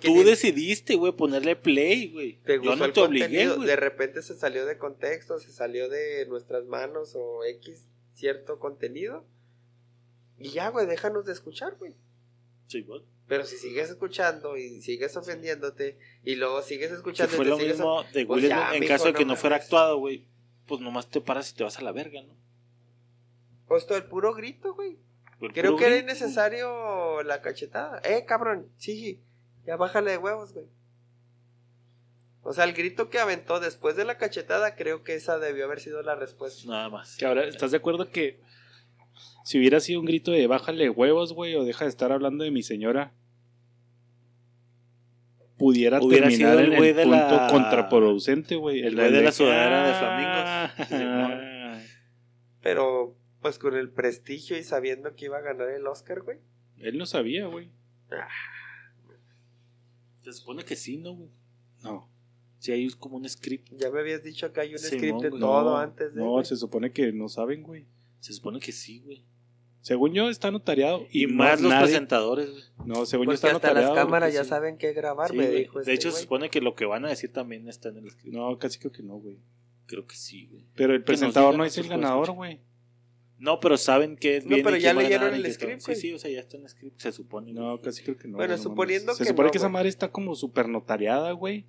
[0.00, 2.38] Tú decidiste, güey, ponerle play, güey.
[2.62, 3.66] Yo no te obligué, güey.
[3.66, 9.24] de repente se salió de contexto, se salió de nuestras manos o X cierto contenido.
[10.42, 11.94] Y ya, güey, déjanos de escuchar, güey.
[12.66, 13.02] Sí, güey.
[13.28, 17.76] Pero si sigues escuchando y sigues ofendiéndote y luego sigues escuchando y fue lo sigues
[17.76, 20.26] mismo of- de pues en mijo, caso de que no fuera actuado, güey.
[20.66, 22.34] Pues nomás te paras y te vas a la verga, ¿no?
[23.68, 24.98] Pues todo el puro grito, güey.
[25.54, 26.10] Creo que era grito.
[26.12, 28.00] innecesario la cachetada.
[28.04, 29.22] Eh, cabrón, sí,
[29.66, 30.66] ya bájale de huevos, güey.
[32.42, 35.80] O sea, el grito que aventó después de la cachetada, creo que esa debió haber
[35.80, 36.68] sido la respuesta.
[36.68, 37.16] Nada más.
[37.16, 38.40] Que ahora, ¿estás de acuerdo que
[39.44, 42.50] si hubiera sido un grito de bájale huevos, güey, o deja de estar hablando de
[42.50, 43.12] mi señora,
[45.58, 48.80] pudiera Hubiera terminar sido el en el güey de punto la- contraproducente, güey?
[48.80, 51.88] El güey de la sudadera de Ah, flamingos.
[52.62, 56.38] Pero, pues con el prestigio y sabiendo que iba a ganar el Oscar, güey.
[56.78, 57.70] Él no sabía, güey.
[60.22, 61.30] Se supone que sí, ¿no, güey?
[61.82, 62.08] No.
[62.58, 63.70] Sí, hay como un script.
[63.76, 66.20] Ya me habías dicho que hay un Simón, script de todo No, antes de.
[66.20, 66.44] No, güey.
[66.44, 67.86] se supone que no saben, güey.
[68.22, 69.24] Se supone que sí, güey.
[69.80, 71.04] Según yo está notariado.
[71.10, 72.62] Y no- más los nadie- presentadores, güey.
[72.86, 73.94] No, según yo Porque está hasta notariado.
[73.96, 74.48] las cámaras ya sí.
[74.50, 75.54] saben qué grabar, Sí, güey.
[75.62, 77.96] dijo de este hecho, se supone que lo que van a decir también está en
[77.98, 78.32] el script.
[78.32, 79.38] No, casi creo que no, güey.
[79.86, 80.64] Creo que sí, güey.
[80.76, 82.60] Pero el Que presentador no es el ganador, güey.
[83.38, 85.96] No, pero saben que No, viene pero ya leyeron el que script, Sí, güey.
[86.00, 87.52] sí, o sea, ya está en el script, se supone.
[87.52, 88.36] No, casi creo que no.
[88.36, 89.18] Bueno, no suponiendo mames.
[89.18, 91.66] Se que supone no, que esa madre está como súper notariada, güey.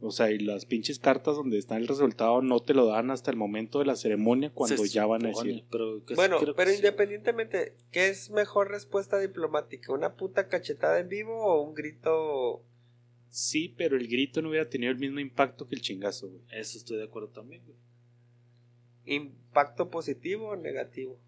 [0.00, 3.30] O sea, y las pinches cartas donde está el resultado no te lo dan hasta
[3.30, 5.64] el momento de la ceremonia cuando Se ya van a decir.
[5.70, 9.92] Pero Bueno, que pero independientemente, ¿qué es mejor respuesta diplomática?
[9.92, 12.62] ¿Una puta cachetada en vivo o un grito?
[13.30, 16.42] Sí, pero el grito no hubiera tenido el mismo impacto que el chingazo, güey.
[16.52, 17.76] Eso estoy de acuerdo también, güey.
[19.06, 21.18] ¿Impacto positivo o negativo?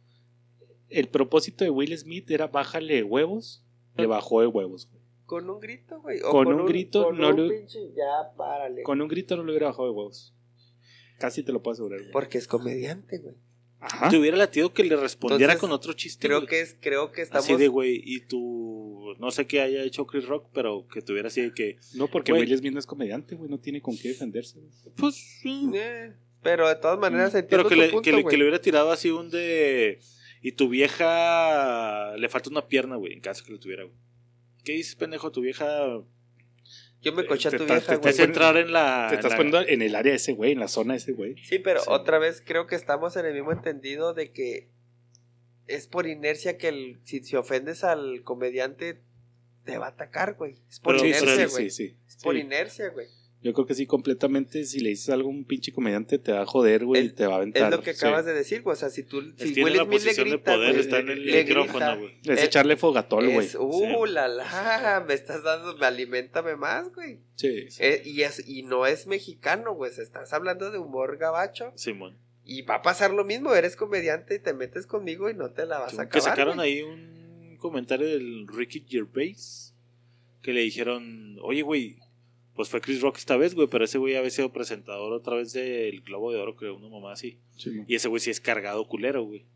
[0.91, 3.65] El propósito de Will Smith era bájale de huevos,
[3.97, 4.98] le bajó de huevos, güey.
[5.29, 6.21] ¿Con un grito, güey?
[6.25, 8.83] ¿O Con un grito con no un lo- pinche ya, párale.
[8.83, 10.35] Con un grito no le hubiera bajado de huevos.
[11.19, 12.13] Casi te lo puedo asegurar, güey.
[12.13, 13.35] Porque es comediante, güey.
[13.81, 14.09] Ajá.
[14.09, 16.27] Te hubiera latido que le respondiera Entonces, con otro chiste.
[16.27, 16.49] Creo güey.
[16.49, 17.45] que es, creo que estamos.
[17.45, 21.29] Así de, güey, y tú, no sé qué haya hecho Chris Rock, pero que tuviera
[21.29, 22.43] así de que, No, porque Güey.
[22.45, 23.51] Will Smith no es comediante, güey.
[23.51, 24.73] No tiene con qué defenderse, güey.
[24.97, 26.13] pues, Eh,
[26.43, 28.31] pero de todas maneras entiendo pero que tu le, punto, que, le, güey.
[28.33, 30.01] que le hubiera tirado así un de,
[30.43, 33.95] y tu vieja le falta una pierna, güey, en caso que lo tuviera, güey.
[34.65, 35.31] ¿Qué dices, pendejo?
[35.33, 36.03] Tu vieja
[37.01, 38.13] Yo me coché a Te tu estás- vieja, te güey.
[38.13, 39.07] es entrar en la...
[39.09, 41.37] Te estás poniendo en el área de ese güey, en la zona de ese güey.
[41.45, 41.87] Sí, pero Sí.
[41.91, 44.69] otra vez creo que estamos en el mismo entendido de que
[45.69, 49.01] es por inercia que el, si, si ofendes al comediante
[49.65, 50.57] te va a atacar, güey.
[50.69, 51.71] Es por Pero- inercia, güey.
[51.71, 51.97] sí, sí.
[52.09, 52.41] Es por Sí.
[52.41, 53.07] inercia, güey.
[53.41, 54.65] Yo creo que sí, completamente.
[54.65, 57.27] Si le dices algo a un pinche comediante, te va a joder, güey, y te
[57.27, 57.73] va a aventar.
[57.73, 58.05] Es lo que sí.
[58.05, 58.75] acabas de decir, güey.
[58.75, 61.09] O sea, si tú si Will la Smith le posición de grita, poder, está en
[61.11, 62.19] el le micrófono, grita, güey.
[62.25, 63.47] Es Eh, echarle fogatol, güey.
[63.47, 67.21] Es, uh, la la, me estás dando, me alimentame más, güey.
[67.37, 67.69] Sí.
[67.79, 69.93] Eh, y, es, y no es mexicano, güey.
[69.93, 71.73] se Estás hablando de humor gabacho.
[71.77, 72.19] Simón.
[72.45, 73.55] Y va a pasar lo mismo.
[73.55, 76.09] Eres comediante y te metes conmigo y no te la vas a acabar.
[76.09, 79.75] que sacaron ahí un comentario del Ricky Gervais
[80.43, 81.99] que le dijeron, oye, güey,
[82.59, 85.53] pues fue Chris Rock esta vez, güey, pero ese güey había sido presentador otra vez
[85.53, 87.39] del Globo de Oro, creo, una mamá así.
[87.57, 87.71] Sí.
[87.87, 89.47] Y ese güey sí es cargado culero, güey.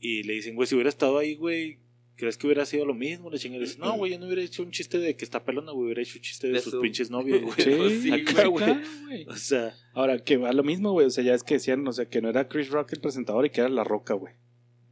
[0.00, 1.80] Y le dicen, güey, si hubiera estado ahí, güey,
[2.16, 3.30] ¿crees que hubiera sido lo mismo?
[3.30, 5.44] Le chingan y dice, no, güey, yo no hubiera hecho un chiste de que está
[5.44, 7.54] pelona, güey, hubiera hecho un chiste de, De sus su- pinches novios, güey.
[7.58, 8.64] Sí, sí, acá, güey.
[9.28, 11.06] O sea, Ahora, que va lo mismo, güey.
[11.06, 13.44] O sea, ya es que decían, o sea, que no era Chris Rock el presentador
[13.44, 14.32] y que era La Roca, güey.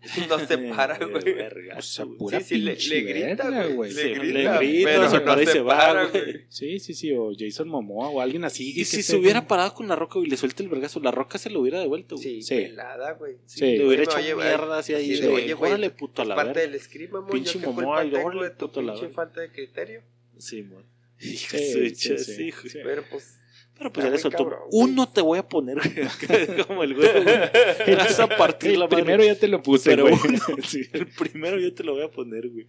[0.28, 1.70] No se para, eh, güey.
[1.76, 2.18] O sea, güey.
[2.18, 3.72] pura Sí, sí, le, le grita, güey.
[3.74, 3.92] güey.
[3.92, 6.44] Le Sí, grita, le grita, pero se no para y se va, para, güey.
[6.48, 7.12] Sí, sí, sí.
[7.12, 8.70] O Jason Momoa o alguien así.
[8.70, 10.98] Y que si se esté hubiera parado con la roca y le suelta el vergazo,
[11.00, 12.24] la roca se lo hubiera devuelto, güey.
[12.24, 12.55] Sí, Sí.
[12.57, 13.36] pelada, güey.
[13.46, 13.76] Sí.
[13.78, 15.16] Le hubiera hecho oye, mierda así ahí.
[15.16, 17.30] sí, oye, güey, órale, puto a la parte del script, mamón.
[17.30, 19.14] Pinche Momoa, y órale, puto a la pinche verga.
[19.14, 20.03] falta de criterio.
[20.38, 20.84] Sí, mon.
[21.18, 22.78] Sí, Hijo de sí, sí, sí, sí.
[22.82, 23.38] Pero pues,
[23.77, 24.39] Pero pues ya soltó.
[24.45, 24.91] cabrón, güey.
[24.91, 26.66] Uno te voy a poner, güey.
[26.66, 27.97] Como el güey, güey.
[27.97, 28.97] Vas a partir El la madre.
[29.03, 30.14] primero ya te lo puse, Pero güey.
[30.29, 32.68] uno- sí, el primero yo te lo voy a poner, güey.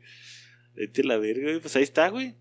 [0.76, 1.60] Vete la verga, güey.
[1.60, 2.36] Pues ahí está, güey.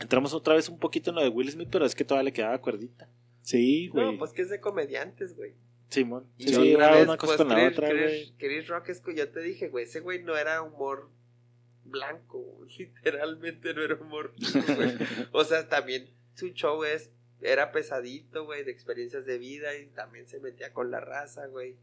[0.00, 2.32] Entramos otra vez un poquito en lo de Will Smith, pero es que todavía le
[2.32, 3.08] quedaba cuerdita.
[3.42, 4.12] Sí, güey.
[4.12, 5.54] No, pues que es de comediantes, güey.
[5.90, 6.26] Simón.
[6.38, 8.34] Y Sí, otra era vez, una cosa pues, con la Chris- otra, Chris- güey.
[8.38, 11.10] Chris Rock es que ya te dije, güey, ese güey no era humor
[11.84, 14.92] blanco, güey, literalmente no era humor blanco, güey.
[15.32, 17.10] O sea, también su show es
[17.42, 21.76] era pesadito, güey, de experiencias de vida y también se metía con la raza, güey.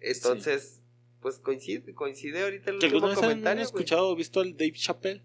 [0.00, 0.80] Entonces,
[1.20, 4.52] pues coincide, coincide ahorita el ¿Que último alguna vez han comentario, escuchado o visto al
[4.56, 5.22] Dave Chappelle?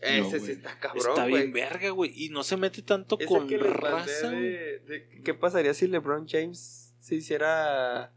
[0.00, 0.50] Ese No, sí güey.
[0.52, 1.42] está cabrón, Está güey.
[1.42, 2.12] bien verga, güey.
[2.14, 4.42] Y no se mete tanto Ese con que raza, güey.
[4.42, 8.12] de- de- ¿Qué pasaría si LeBron James se hiciera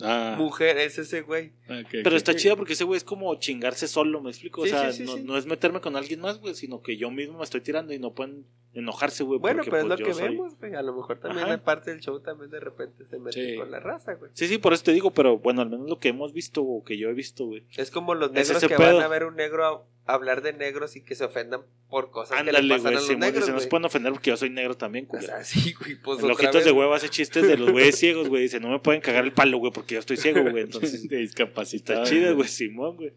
[0.00, 0.78] Ah, mujer?
[0.78, 1.48] Es ese güey.
[1.68, 2.16] ok, Pero ok.
[2.16, 4.64] está chida porque ese güey es como chingarse solo, ¿me explico?
[4.66, 5.22] Sí, o sea, sí, sí, no, sí.
[5.24, 7.98] no es meterme con alguien más, güey, sino que yo mismo me estoy tirando y
[7.98, 8.46] no pueden
[8.76, 9.38] enojarse, güey.
[9.40, 10.74] Bueno, porque, pero es pues, lo que soy- vemos, güey.
[10.74, 13.56] A lo mejor también en parte del show también de repente se mete Sí.
[13.58, 14.30] con la raza, güey.
[14.34, 16.84] Sí, sí, por eso te digo, pero bueno, al menos lo que hemos visto o
[16.84, 17.64] que yo he visto, güey.
[17.76, 18.96] Es como los negros que pedo.
[18.96, 22.38] van a ver un negro a hablar de negros y que se ofendan por cosas
[22.42, 23.70] que le pasan güey, a los Simón, negros, dice, no se güey.
[23.70, 25.26] pueden ofender porque yo soy negro también, O culero.
[25.26, 26.82] sea, sí, güey, pues otra vez, de güey.
[26.82, 28.42] huevo hace chistes de los güeyes ciegos, güey.
[28.42, 30.62] Dice, no me pueden cagar el palo, güey, porque yo estoy ciego, güey.
[30.64, 32.02] Entonces, discapacitado.
[32.04, 33.12] está chido, güey, Simón, güey.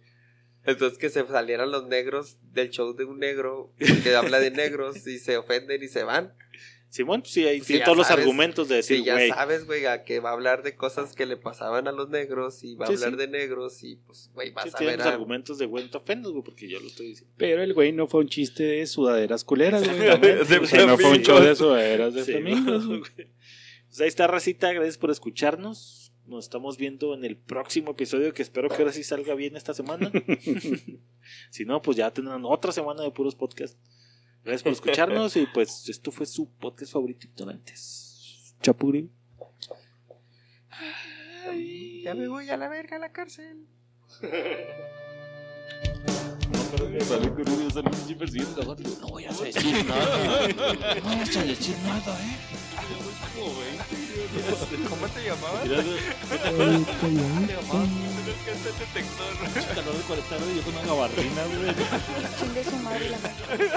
[0.69, 5.05] Entonces que se salieran los negros del show de un negro que habla de negros
[5.07, 6.33] y se ofenden y se van.
[6.91, 8.23] Simón, pues sí, ahí Sí, tiene ya todos los sabes.
[8.25, 9.29] argumentos de decir, Sí, ya güey.
[9.29, 12.63] sabes, güey, a que va a hablar de cosas que le pasaban a los negros
[12.63, 13.15] y va a hablar sí.
[13.15, 15.11] de negros y pues, güey, vas Sí, a tiene ver los a...
[15.11, 17.31] argumentos de güey, no te ofendas, güey, porque yo lo estoy diciendo.
[17.37, 20.09] Pero el güey no fue un chiste de sudaderas culeras, güey.
[20.61, 22.87] O sea, no fue un show de sudaderas de ¿no?
[22.87, 23.01] güey.
[23.87, 24.73] Pues ahí está, Racita.
[24.73, 26.08] Gracias por escucharnos.
[26.29, 29.73] Nos estamos viendo en el próximo episodio que espero que ahora sí salga bien esta
[29.73, 30.11] semana.
[31.49, 33.79] si no, pues ya tendrán otra semana de puros podcasts.
[34.43, 38.55] Gracias por escucharnos y pues esto fue su podcast favorito Ignorantes.
[38.61, 39.09] Chapuri.
[42.03, 43.65] Ya me voy a la verga a la cárcel.
[46.69, 48.89] Sale con un sale un a otro.
[49.01, 50.47] No vayas a decir nada.
[50.47, 52.37] No vayas a decir nada, eh.
[54.89, 55.63] ¿Cómo te llamabas?
[55.63, 57.89] Mira, ¿Te llamabas?
[59.73, 61.75] Calor de 40 grados y yo con una gabardina, güey.
[62.39, 63.71] Chingue su madre la madre.